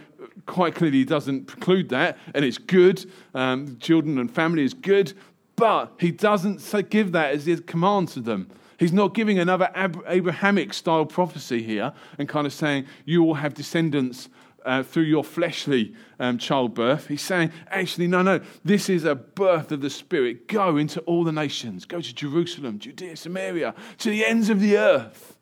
[0.46, 3.12] quite clearly he doesn't preclude that, and it's good.
[3.34, 5.12] Um, children and family is good,
[5.58, 8.50] but he doesn't give that as his command to them.
[8.80, 9.70] He's not giving another
[10.08, 14.30] Abrahamic style prophecy here and kind of saying, You will have descendants
[14.65, 17.08] uh, through your fleshly um, childbirth.
[17.08, 20.47] He's saying, Actually, no, no, this is a birth of the Spirit.
[20.47, 24.78] Go into all the nations, go to Jerusalem, Judea, Samaria, to the ends of the
[24.78, 25.38] earth,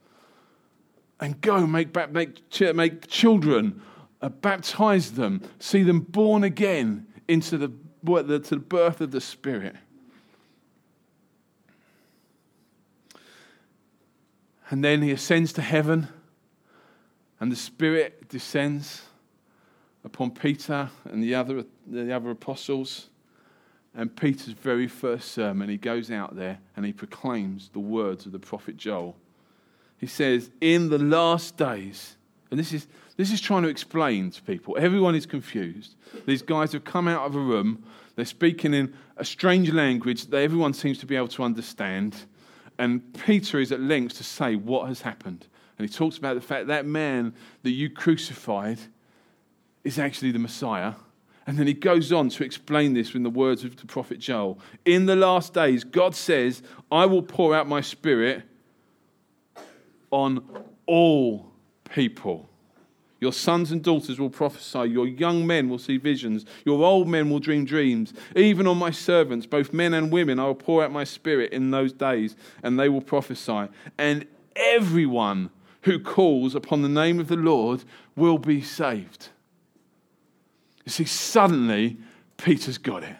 [1.19, 3.81] and go make, make, make children,
[4.21, 7.67] uh, baptize them, see them born again into the,
[8.05, 9.75] to the birth of the Spirit.
[14.69, 16.07] And then he ascends to heaven,
[17.39, 19.01] and the Spirit descends
[20.03, 23.09] upon Peter and the other, the other apostles.
[23.95, 28.31] And Peter's very first sermon, he goes out there and he proclaims the words of
[28.31, 29.15] the prophet Joel.
[29.97, 32.15] He says, In the last days,
[32.51, 34.77] and this is, this is trying to explain to people.
[34.79, 35.95] Everyone is confused.
[36.25, 37.83] These guys have come out of a room,
[38.15, 42.15] they're speaking in a strange language that everyone seems to be able to understand.
[42.77, 45.47] And Peter is at length to say what has happened.
[45.77, 47.33] And he talks about the fact that man
[47.63, 48.79] that you crucified
[49.83, 50.93] is actually the Messiah.
[51.47, 54.59] And then he goes on to explain this in the words of the prophet Joel.
[54.85, 56.61] In the last days, God says,
[56.91, 58.43] I will pour out my spirit
[60.11, 60.43] on
[60.85, 61.51] all
[61.91, 62.47] people.
[63.19, 64.91] Your sons and daughters will prophesy.
[64.91, 66.45] Your young men will see visions.
[66.65, 68.13] Your old men will dream dreams.
[68.35, 71.71] Even on my servants, both men and women, I will pour out my spirit in
[71.71, 73.67] those days, and they will prophesy.
[73.97, 75.49] And everyone
[75.81, 77.83] who calls upon the name of the Lord
[78.15, 79.29] will be saved.
[80.89, 81.97] You see, suddenly,
[82.37, 83.15] Peter's got it.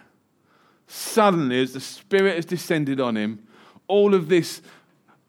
[0.88, 3.46] Suddenly, as the Spirit has descended on him,
[3.86, 4.60] all of this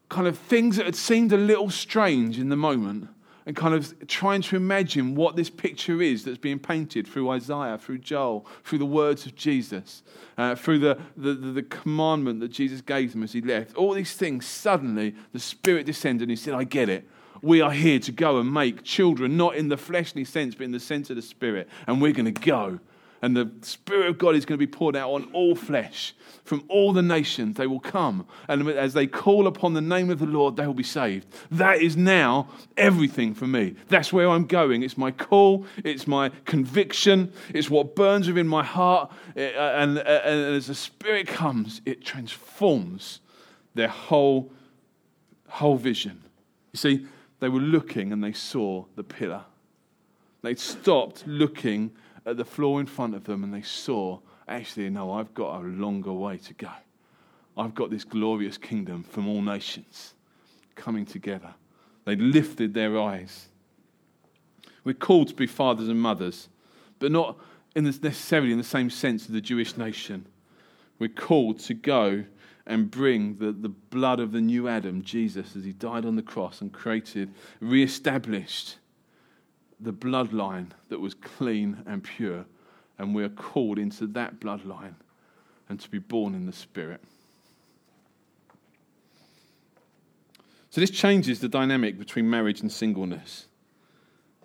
[0.08, 3.08] kind of things that had seemed a little strange in the moment
[3.46, 7.78] and kind of trying to imagine what this picture is that's being painted through Isaiah,
[7.78, 10.02] through Joel, through the words of Jesus,
[10.36, 13.76] uh, through the, the, the, the, commandment that Jesus gave them as he left.
[13.76, 17.08] All these things, suddenly the Spirit descended and he said, I get it.
[17.42, 20.72] We are here to go and make children, not in the fleshly sense, but in
[20.72, 21.68] the sense of the Spirit.
[21.86, 22.78] And we're going to go
[23.22, 26.12] and the Spirit of God is going to be poured out on all flesh.
[26.44, 28.26] From all the nations, they will come.
[28.48, 31.32] And as they call upon the name of the Lord, they will be saved.
[31.52, 33.76] That is now everything for me.
[33.88, 34.82] That's where I'm going.
[34.82, 39.12] It's my call, it's my conviction, it's what burns within my heart.
[39.36, 43.20] Eh, eh, eh, and, and as the Spirit comes, it transforms
[43.74, 44.50] their whole,
[45.48, 46.20] whole vision.
[46.72, 47.06] You see,
[47.42, 49.42] they were looking and they saw the pillar.
[50.42, 51.90] They stopped looking
[52.24, 55.66] at the floor in front of them and they saw, actually, no, I've got a
[55.66, 56.70] longer way to go.
[57.58, 60.14] I've got this glorious kingdom from all nations
[60.76, 61.52] coming together.
[62.04, 63.48] They lifted their eyes.
[64.84, 66.48] We're called to be fathers and mothers,
[67.00, 67.40] but not
[67.74, 70.26] in this necessarily in the same sense of the Jewish nation.
[71.00, 72.22] We're called to go
[72.66, 76.22] and bring the, the blood of the new Adam, Jesus, as he died on the
[76.22, 78.76] cross and created, re established
[79.80, 82.44] the bloodline that was clean and pure,
[82.98, 84.94] and we are called into that bloodline
[85.68, 87.00] and to be born in the Spirit.
[90.70, 93.46] So, this changes the dynamic between marriage and singleness.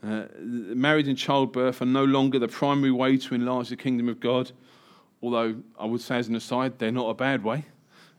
[0.04, 4.20] Uh, marriage and childbirth are no longer the primary way to enlarge the kingdom of
[4.20, 4.52] God,
[5.22, 7.66] although I would say, as an aside, they're not a bad way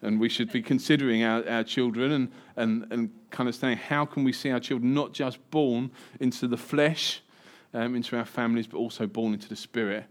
[0.02, 4.04] and we should be considering our, our children and, and, and kind of saying, how
[4.04, 7.20] can we see our children not just born into the flesh,
[7.74, 10.04] um, into our families, but also born into the spirit?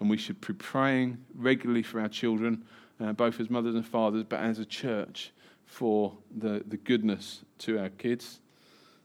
[0.00, 2.64] And we should be praying regularly for our children,
[3.00, 5.32] uh, both as mothers and fathers, but as a church
[5.66, 8.40] for the, the goodness to our kids.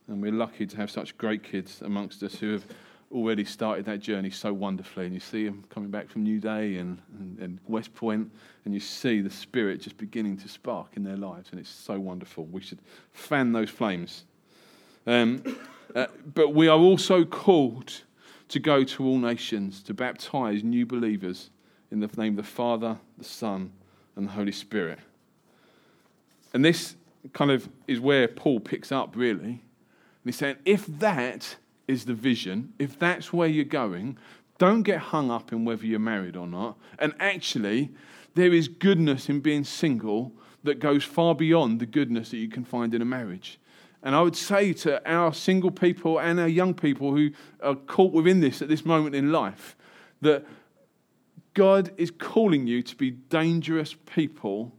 [0.08, 2.65] And we're lucky to have such great kids amongst us who have
[3.12, 5.06] already started that journey so wonderfully.
[5.06, 8.32] And you see them coming back from New Day and, and, and, West Point,
[8.65, 11.50] and you see the Spirit just beginning to spark in their lives.
[11.52, 12.45] And it's so wonderful.
[12.45, 12.80] We should
[13.12, 14.26] fan those flames.
[15.08, 15.43] Um,
[15.95, 18.02] uh, but we are also called
[18.50, 21.50] to go to all nations to baptize new believers
[21.92, 23.71] in the name of the Father, the Son,
[24.15, 25.00] and the Holy Spirit.
[26.54, 26.96] And this
[27.33, 29.50] kind of is where Paul picks up, really.
[29.50, 31.56] And he's saying, if that
[31.90, 34.15] is the vision, if that's where you're going,
[34.60, 36.77] don't get hung up in whether you're married or not.
[37.00, 37.90] And actually,
[38.35, 40.31] there is goodness in being single
[40.63, 43.60] that goes far beyond the goodness that you can find in a marriage.
[44.04, 47.31] And I would say to our single people and our young people who
[47.63, 49.75] are caught within this at this moment in life,
[50.21, 50.46] that
[51.56, 54.71] God is calling you to be dangerous people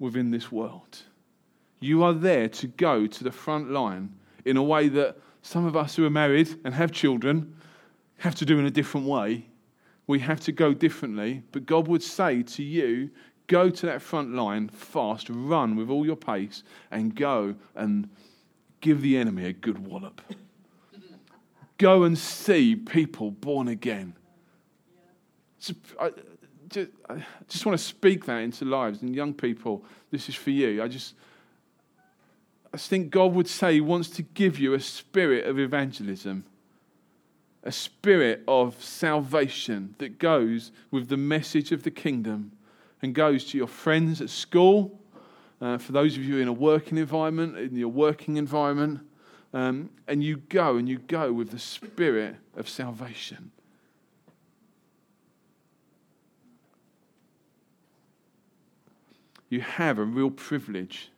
[0.00, 0.98] within this world.
[1.78, 5.76] You are there to go to the front line in a way that some of
[5.76, 7.54] us who are married and have children
[8.18, 9.46] have to do in a different way.
[10.06, 11.42] We have to go differently.
[11.50, 13.10] But God would say to you,
[13.48, 18.08] go to that front line fast, run with all your pace, and go and
[18.80, 20.20] give the enemy a good wallop.
[21.78, 24.14] go and see people born again.
[25.58, 26.10] So, I,
[26.68, 29.84] just, I just want to speak that into lives and young people.
[30.10, 30.82] This is for you.
[30.82, 31.14] I just,
[32.74, 36.44] I think God would say He wants to give you a spirit of evangelism
[37.64, 42.52] a spirit of salvation that goes with the message of the kingdom
[43.02, 44.98] and goes to your friends at school,
[45.60, 49.00] uh, for those of you in a working environment, in your working environment,
[49.54, 53.52] um, and you go and you go with the spirit of salvation.
[59.48, 61.11] You have a real privilege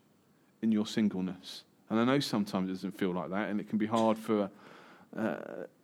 [0.64, 1.62] in your singleness.
[1.90, 4.50] And I know sometimes it doesn't feel like that, and it can be hard for
[5.16, 5.36] uh,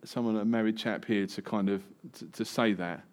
[0.03, 1.83] someone, a married chap here, to kind of
[2.15, 3.05] to, to say that.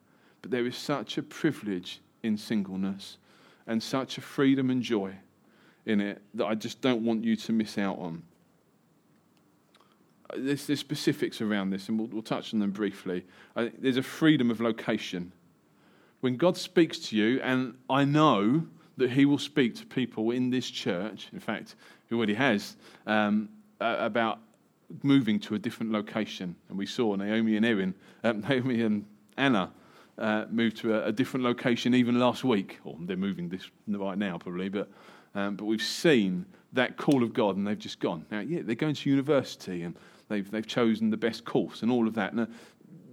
[0.41, 3.17] But there is such a privilege in singleness
[3.67, 5.13] and such a freedom and joy
[5.85, 8.23] in it that I just don't want you to miss out on.
[10.35, 13.25] There's, there's specifics around this, and we'll, we'll touch on them briefly.
[13.55, 15.33] I, there's a freedom of location.
[16.21, 20.49] When God speaks to you, and I know that He will speak to people in
[20.49, 21.75] this church, in fact,
[22.09, 22.75] He already has,
[23.05, 24.39] um, about
[25.03, 26.55] moving to a different location.
[26.69, 27.93] And we saw Naomi and Erin,
[28.23, 29.05] um, Naomi and
[29.37, 29.71] Anna
[30.17, 32.79] uh, moved to a, a, different location even last week.
[32.83, 34.69] Or they're moving this right now, probably.
[34.69, 34.89] But,
[35.35, 38.25] um, but we've seen that call of God and they've just gone.
[38.31, 39.95] Now, yeah, they're going to university and
[40.29, 42.33] they've, they've chosen the best course and all of that.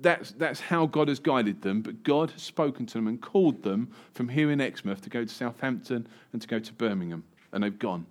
[0.04, 3.62] That's, that's how God has guided them, but God has spoken to them and called
[3.62, 7.24] them from here in Exmouth to go to Southampton and to go to Birmingham.
[7.52, 8.06] And they've gone.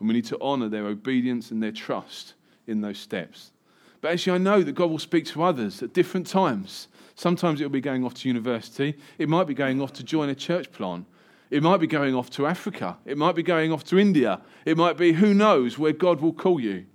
[0.00, 2.34] And we need to honour their obedience and their trust
[2.66, 3.52] in those steps.
[4.00, 6.88] But actually, I know that God will speak to others at different times.
[7.14, 10.30] Sometimes it will be going off to university, it might be going off to join
[10.30, 11.06] a church plant.
[11.50, 12.96] It might be going off to Africa.
[13.04, 14.40] It might be going off to India.
[14.64, 16.86] It might be who knows where God will call you.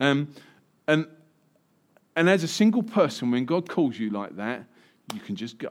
[0.00, 0.34] Um,
[0.86, 1.06] and,
[2.16, 4.64] and as a single person, when God calls you like that,
[5.14, 5.70] you can just go.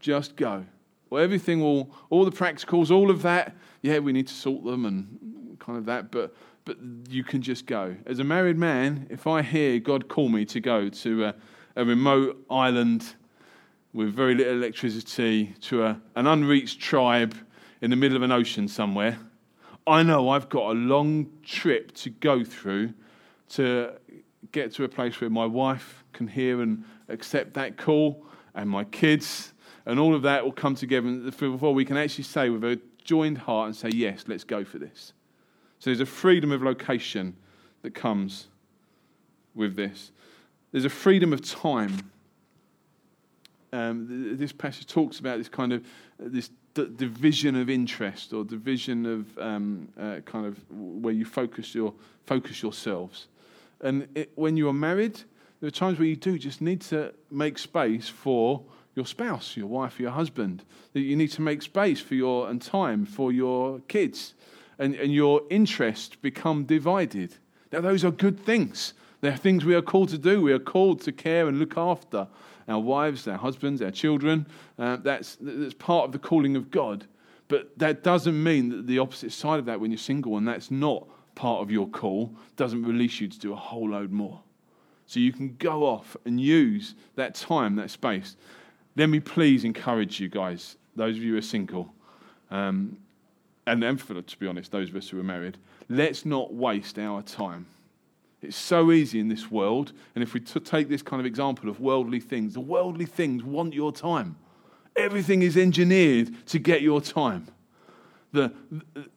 [0.00, 0.64] Just go.
[1.10, 4.84] Well, everything will, all the practicals, all of that, yeah, we need to sort them
[4.84, 6.78] and kind of that, but but
[7.08, 7.94] you can just go.
[8.06, 11.34] As a married man, if I hear God call me to go to a,
[11.76, 13.14] a remote island
[13.92, 17.36] with very little electricity, to a, an unreached tribe
[17.80, 19.18] in the middle of an ocean somewhere,
[19.86, 22.94] I know I've got a long trip to go through
[23.50, 23.92] to
[24.52, 28.24] get to a place where my wife can hear and accept that call,
[28.54, 29.52] and my kids,
[29.86, 33.38] and all of that will come together before we can actually say with a joined
[33.38, 35.12] heart and say, Yes, let's go for this.
[35.78, 37.36] So there's a freedom of location
[37.82, 38.48] that comes
[39.54, 40.10] with this.
[40.72, 42.10] There's a freedom of time.
[43.72, 45.84] Um, this passage talks about this kind of
[46.18, 51.74] this d- division of interest or division of um, uh, kind of where you focus
[51.74, 51.92] your
[52.24, 53.28] focus yourselves.
[53.80, 55.20] And it, when you are married,
[55.60, 58.62] there are times where you do just need to make space for
[58.94, 60.64] your spouse, your wife, your husband.
[60.92, 64.34] That you need to make space for your and time for your kids
[64.78, 67.36] and, and your interests become divided.
[67.72, 68.94] Now, those are good things.
[69.20, 70.42] They're things we are called to do.
[70.42, 72.28] We are called to care and look after
[72.68, 74.46] our wives, our husbands, our children.
[74.78, 77.06] Uh, that's, that's part of the calling of God.
[77.48, 80.70] But that doesn't mean that the opposite side of that, when you're single and that's
[80.70, 84.40] not part of your call, doesn't release you to do a whole load more.
[85.06, 88.36] So you can go off and use that time, that space.
[88.96, 91.92] Let me please encourage you guys, those of you who are single.
[92.50, 92.98] Um,
[93.66, 95.58] and then for, to be honest, those of us who are married,
[95.88, 97.66] let's not waste our time.
[98.42, 101.70] It's so easy in this world, and if we t- take this kind of example
[101.70, 104.36] of worldly things, the worldly things want your time.
[104.96, 107.48] Everything is engineered to get your time.
[108.34, 108.52] The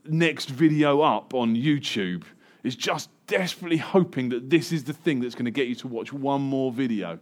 [0.05, 2.23] next video up on YouTube
[2.63, 5.87] is just desperately hoping that this is the thing that's going to get you to
[5.87, 7.19] watch one more video.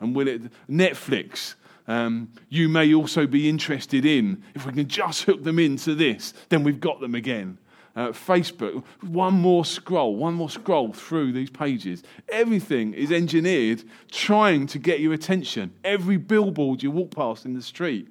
[0.00, 0.42] And will it?
[0.68, 1.54] Netflix
[1.86, 4.42] um, you may also be interested in.
[4.54, 7.58] If we can just hook them into this, then we've got them again.
[7.96, 12.02] Uh, Facebook, one more scroll, one more scroll through these pages.
[12.28, 15.72] Everything is engineered trying to get your attention.
[15.84, 18.08] Every billboard you walk past in the street,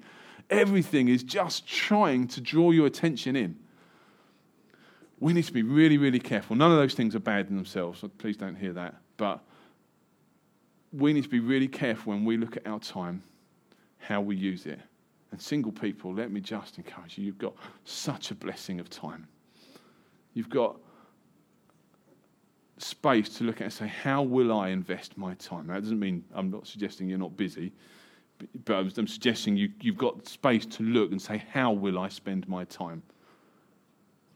[0.54, 3.58] everything is just trying to draw your attention in.
[5.20, 6.56] We need to be really, really careful.
[6.56, 8.96] None of those things are bad in themselves, so please don't hear that.
[9.18, 9.42] But
[10.92, 13.24] we need to be really careful when we look at our time,
[13.98, 14.80] how we use it.
[15.32, 19.28] And single people, let me just encourage you, you've got such a blessing of time.
[20.34, 20.78] You've got
[22.78, 25.68] space to look at and say, how will I invest my time?
[25.68, 27.72] That doesn't mean I'm not suggesting you're not busy,
[28.66, 32.48] but I'm suggesting you, you've got space to look and say, how will I spend
[32.48, 33.04] my time?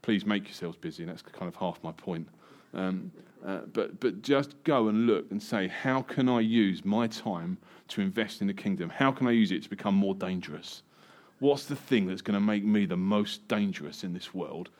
[0.02, 1.04] Please make yourselves busy.
[1.04, 2.28] That's kind of half my point.
[2.74, 3.10] Um,
[3.44, 7.58] uh, but, but just go and look and say, how can I use my time
[7.88, 8.90] to invest in the kingdom?
[8.90, 10.82] How can I use it to become more dangerous?
[11.38, 14.70] What's the thing that's going to make me the most dangerous in this world?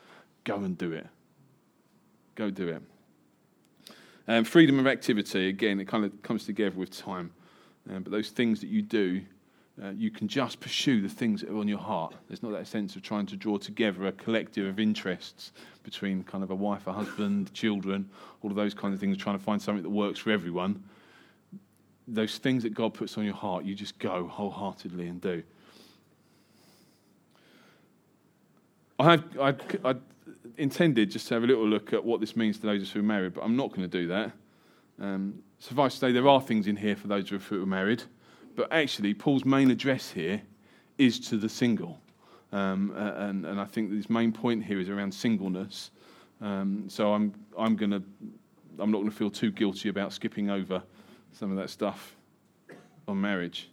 [0.43, 1.07] Go and do it.
[2.35, 2.81] Go do it.
[4.27, 7.31] Um, freedom of activity, again, it kind of comes together with time.
[7.87, 9.21] Um, but those things that you do,
[9.81, 12.13] uh, you can just pursue the things that are on your heart.
[12.27, 15.51] There's not that sense of trying to draw together a collective of interests
[15.83, 18.09] between kind of a wife, a husband, children,
[18.41, 20.83] all of those kinds of things, trying to find something that works for everyone.
[22.07, 25.43] Those things that God puts on your heart, you just go wholeheartedly and do.
[28.99, 29.55] I, have, I,
[29.85, 29.95] I
[30.57, 33.03] intended just to have a little look at what this means to those who are
[33.03, 34.33] married, but I'm not going to do that.
[34.99, 38.03] Um, suffice to say, there are things in here for those who are married,
[38.55, 40.41] but actually, Paul's main address here
[40.97, 41.99] is to the single.
[42.51, 45.91] Um, and, and I think his main point here is around singleness.
[46.41, 48.01] Um, so I'm, I'm, gonna,
[48.79, 50.81] I'm not going to feel too guilty about skipping over
[51.31, 52.15] some of that stuff
[53.07, 53.69] on marriage.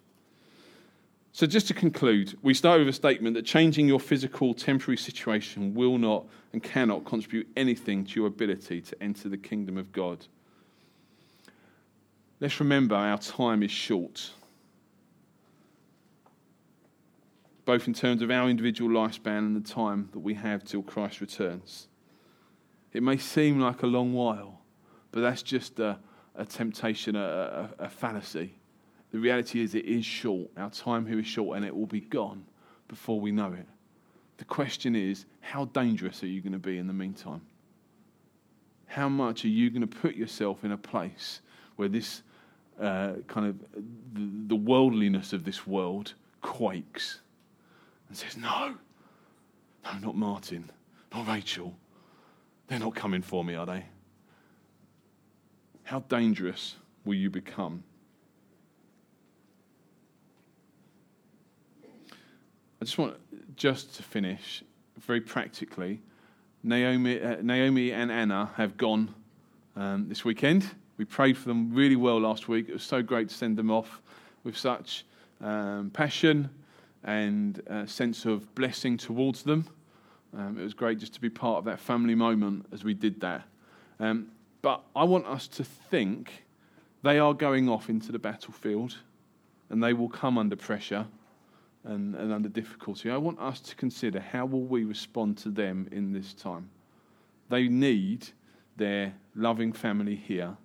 [1.32, 5.74] So, just to conclude, we start with a statement that changing your physical temporary situation
[5.74, 6.24] will not
[6.54, 10.26] and cannot contribute anything to your ability to enter the kingdom of God.
[12.38, 14.30] Let's remember our time is short,
[17.64, 21.22] both in terms of our individual lifespan and the time that we have till Christ
[21.22, 21.88] returns.
[22.92, 24.60] It may seem like a long while,
[25.12, 25.98] but that's just a,
[26.34, 28.54] a temptation, a, a, a fallacy.
[29.12, 30.50] The reality is, it is short.
[30.58, 32.44] Our time here is short, and it will be gone
[32.86, 33.66] before we know it.
[34.36, 37.40] The question is, how dangerous are you going to be in the meantime?
[38.84, 41.40] How much are you going to put yourself in a place
[41.76, 42.22] where this
[42.80, 43.58] uh, kind of
[44.12, 47.20] the, the worldliness of this world quakes
[48.08, 48.74] and says, No,
[49.84, 50.70] no, not Martin,
[51.12, 51.74] not Rachel.
[52.68, 53.84] They're not coming for me, are they?
[55.84, 57.84] How dangerous will you become?
[62.80, 63.14] I just want,
[63.56, 64.62] just to finish,
[64.98, 66.00] very practically,
[66.62, 69.14] Naomi, uh, Naomi and Anna have gone
[69.76, 70.68] um, this weekend.
[70.98, 72.68] We prayed for them really well last week.
[72.68, 74.00] It was so great to send them off
[74.44, 75.04] with such
[75.42, 76.48] um, passion
[77.04, 79.66] and a sense of blessing towards them.
[80.36, 83.20] Um, it was great just to be part of that family moment as we did
[83.20, 83.42] that.
[84.00, 84.28] Um,
[84.62, 86.44] but I want us to think
[87.02, 88.96] they are going off into the battlefield
[89.70, 91.06] and they will come under pressure
[91.84, 93.10] and, and under difficulty.
[93.10, 96.70] I want us to consider how will we respond to them in this time.
[97.48, 98.28] They need
[98.76, 100.56] their loving family here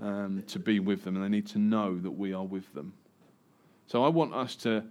[0.00, 2.92] um, to be with them, and they need to know that we are with them.
[3.86, 4.84] So I want us to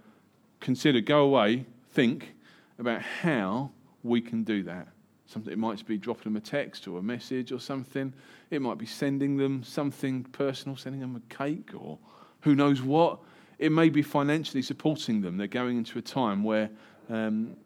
[0.60, 2.34] consider, go away, think
[2.78, 3.70] about how
[4.02, 4.88] we can do that.
[5.26, 8.12] Something it might be dropping them a text or a message or something.
[8.50, 11.98] It might be sending them something personal, sending them a cake or
[12.42, 13.18] who knows what.
[13.58, 15.36] It may be financially supporting them.
[15.36, 16.68] They're going into a time where
[17.08, 17.56] um,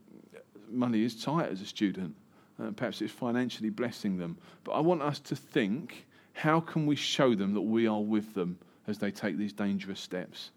[0.71, 2.15] money is tight as a student.
[2.63, 4.39] Uh, perhaps it's financially blessing them.
[4.65, 6.06] But I want us to think
[6.37, 9.99] how can we show them that we are with them as they take these dangerous
[9.99, 10.51] steps?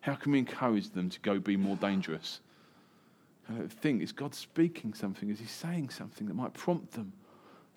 [0.00, 2.40] How can we encourage them to go be more dangerous?
[3.48, 5.28] I think is God speaking something?
[5.28, 7.12] Is He saying something that might prompt them?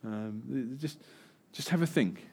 [0.05, 1.01] Um, just,
[1.51, 2.25] just have a think,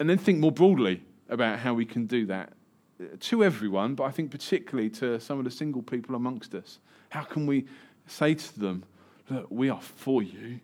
[0.00, 2.52] and then think more broadly about how we can do that
[3.00, 6.80] uh, to everyone, but I think particularly to some of the single people amongst us.
[7.10, 7.66] How can we
[8.08, 8.82] say to them,
[9.30, 10.58] "Look, we are for you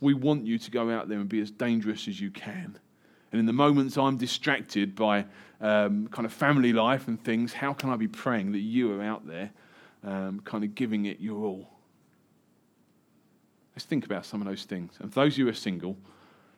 [0.00, 2.78] we want you to go out there and be as dangerous as you can.
[3.32, 5.26] And in the moments I'm distracted by
[5.60, 9.02] um, kind of family life and things, how can I be praying that you are
[9.02, 9.50] out there
[10.02, 11.68] um, kind of giving it your all?
[13.74, 14.94] Let's think about some of those things.
[15.00, 15.96] And for those of you who are single,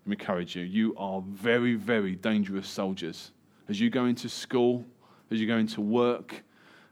[0.04, 0.62] let me encourage you.
[0.62, 3.32] You are very, very dangerous soldiers.
[3.68, 4.84] As you go into school,
[5.30, 6.42] as you go into work,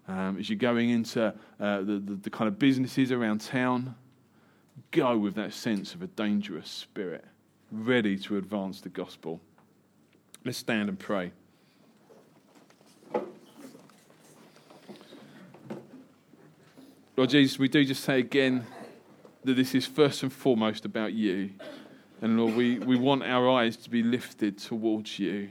[0.09, 3.95] um, as you're going into uh, the, the, the kind of businesses around town,
[4.91, 7.25] go with that sense of a dangerous spirit,
[7.71, 9.41] ready to advance the gospel.
[10.45, 11.33] Let's stand and pray.
[17.17, 18.67] Lord Jesus, we do just say again
[19.45, 21.51] that this is first and foremost about you.
[22.23, 25.51] And Lord, we, we want our eyes to be lifted towards you.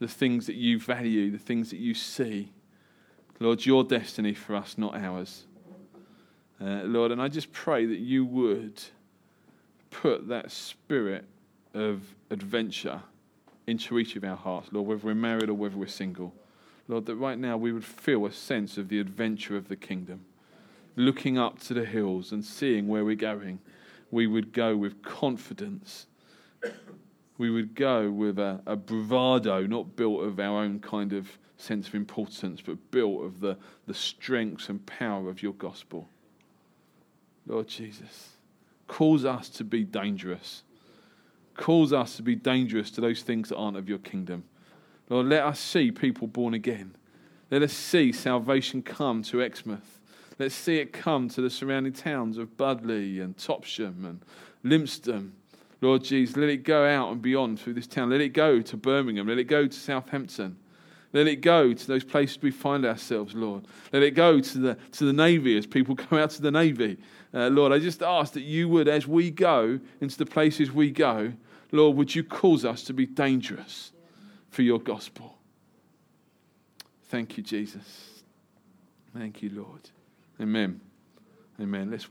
[0.00, 2.50] the things that you value, the things that you see.
[3.38, 5.44] Lord, your destiny for us, not ours.
[6.60, 8.82] Uh, Lord, and I just pray that you would
[9.90, 11.24] put that spirit
[11.72, 13.00] of adventure
[13.66, 16.34] into each of our hearts, Lord, whether we're married or whether we're single.
[16.86, 20.20] Lord, that right now we would feel a sense of the adventure of the kingdom.
[20.96, 23.60] Looking up to the hills and seeing where we're going,
[24.10, 26.06] we would go with confidence.
[27.38, 31.86] We would go with a, a bravado, not built of our own kind of sense
[31.88, 33.56] of importance, but built of the,
[33.86, 36.08] the strength and power of your gospel.
[37.50, 38.36] Lord Jesus,
[38.86, 40.62] calls us to be dangerous.
[41.56, 44.44] Calls us to be dangerous to those things that aren't of your kingdom.
[45.08, 46.94] Lord, let us see people born again.
[47.50, 49.98] Let us see salvation come to Exmouth.
[50.38, 54.24] Let's see it come to the surrounding towns of Budleigh and Topsham and
[54.64, 55.32] Lympstone.
[55.80, 58.10] Lord Jesus, let it go out and beyond through this town.
[58.10, 59.26] Let it go to Birmingham.
[59.26, 60.56] Let it go to Southampton.
[61.12, 63.64] Let it go to those places we find ourselves, Lord.
[63.92, 66.98] Let it go to the, to the Navy as people go out to the Navy.
[67.34, 70.90] Uh, Lord, I just ask that you would, as we go into the places we
[70.90, 71.32] go,
[71.72, 73.92] Lord, would you cause us to be dangerous
[74.50, 75.36] for your gospel?
[77.08, 78.22] Thank you, Jesus.
[79.16, 79.90] Thank you, Lord.
[80.40, 80.80] Amen.
[81.60, 81.90] Amen.
[81.90, 82.08] Let's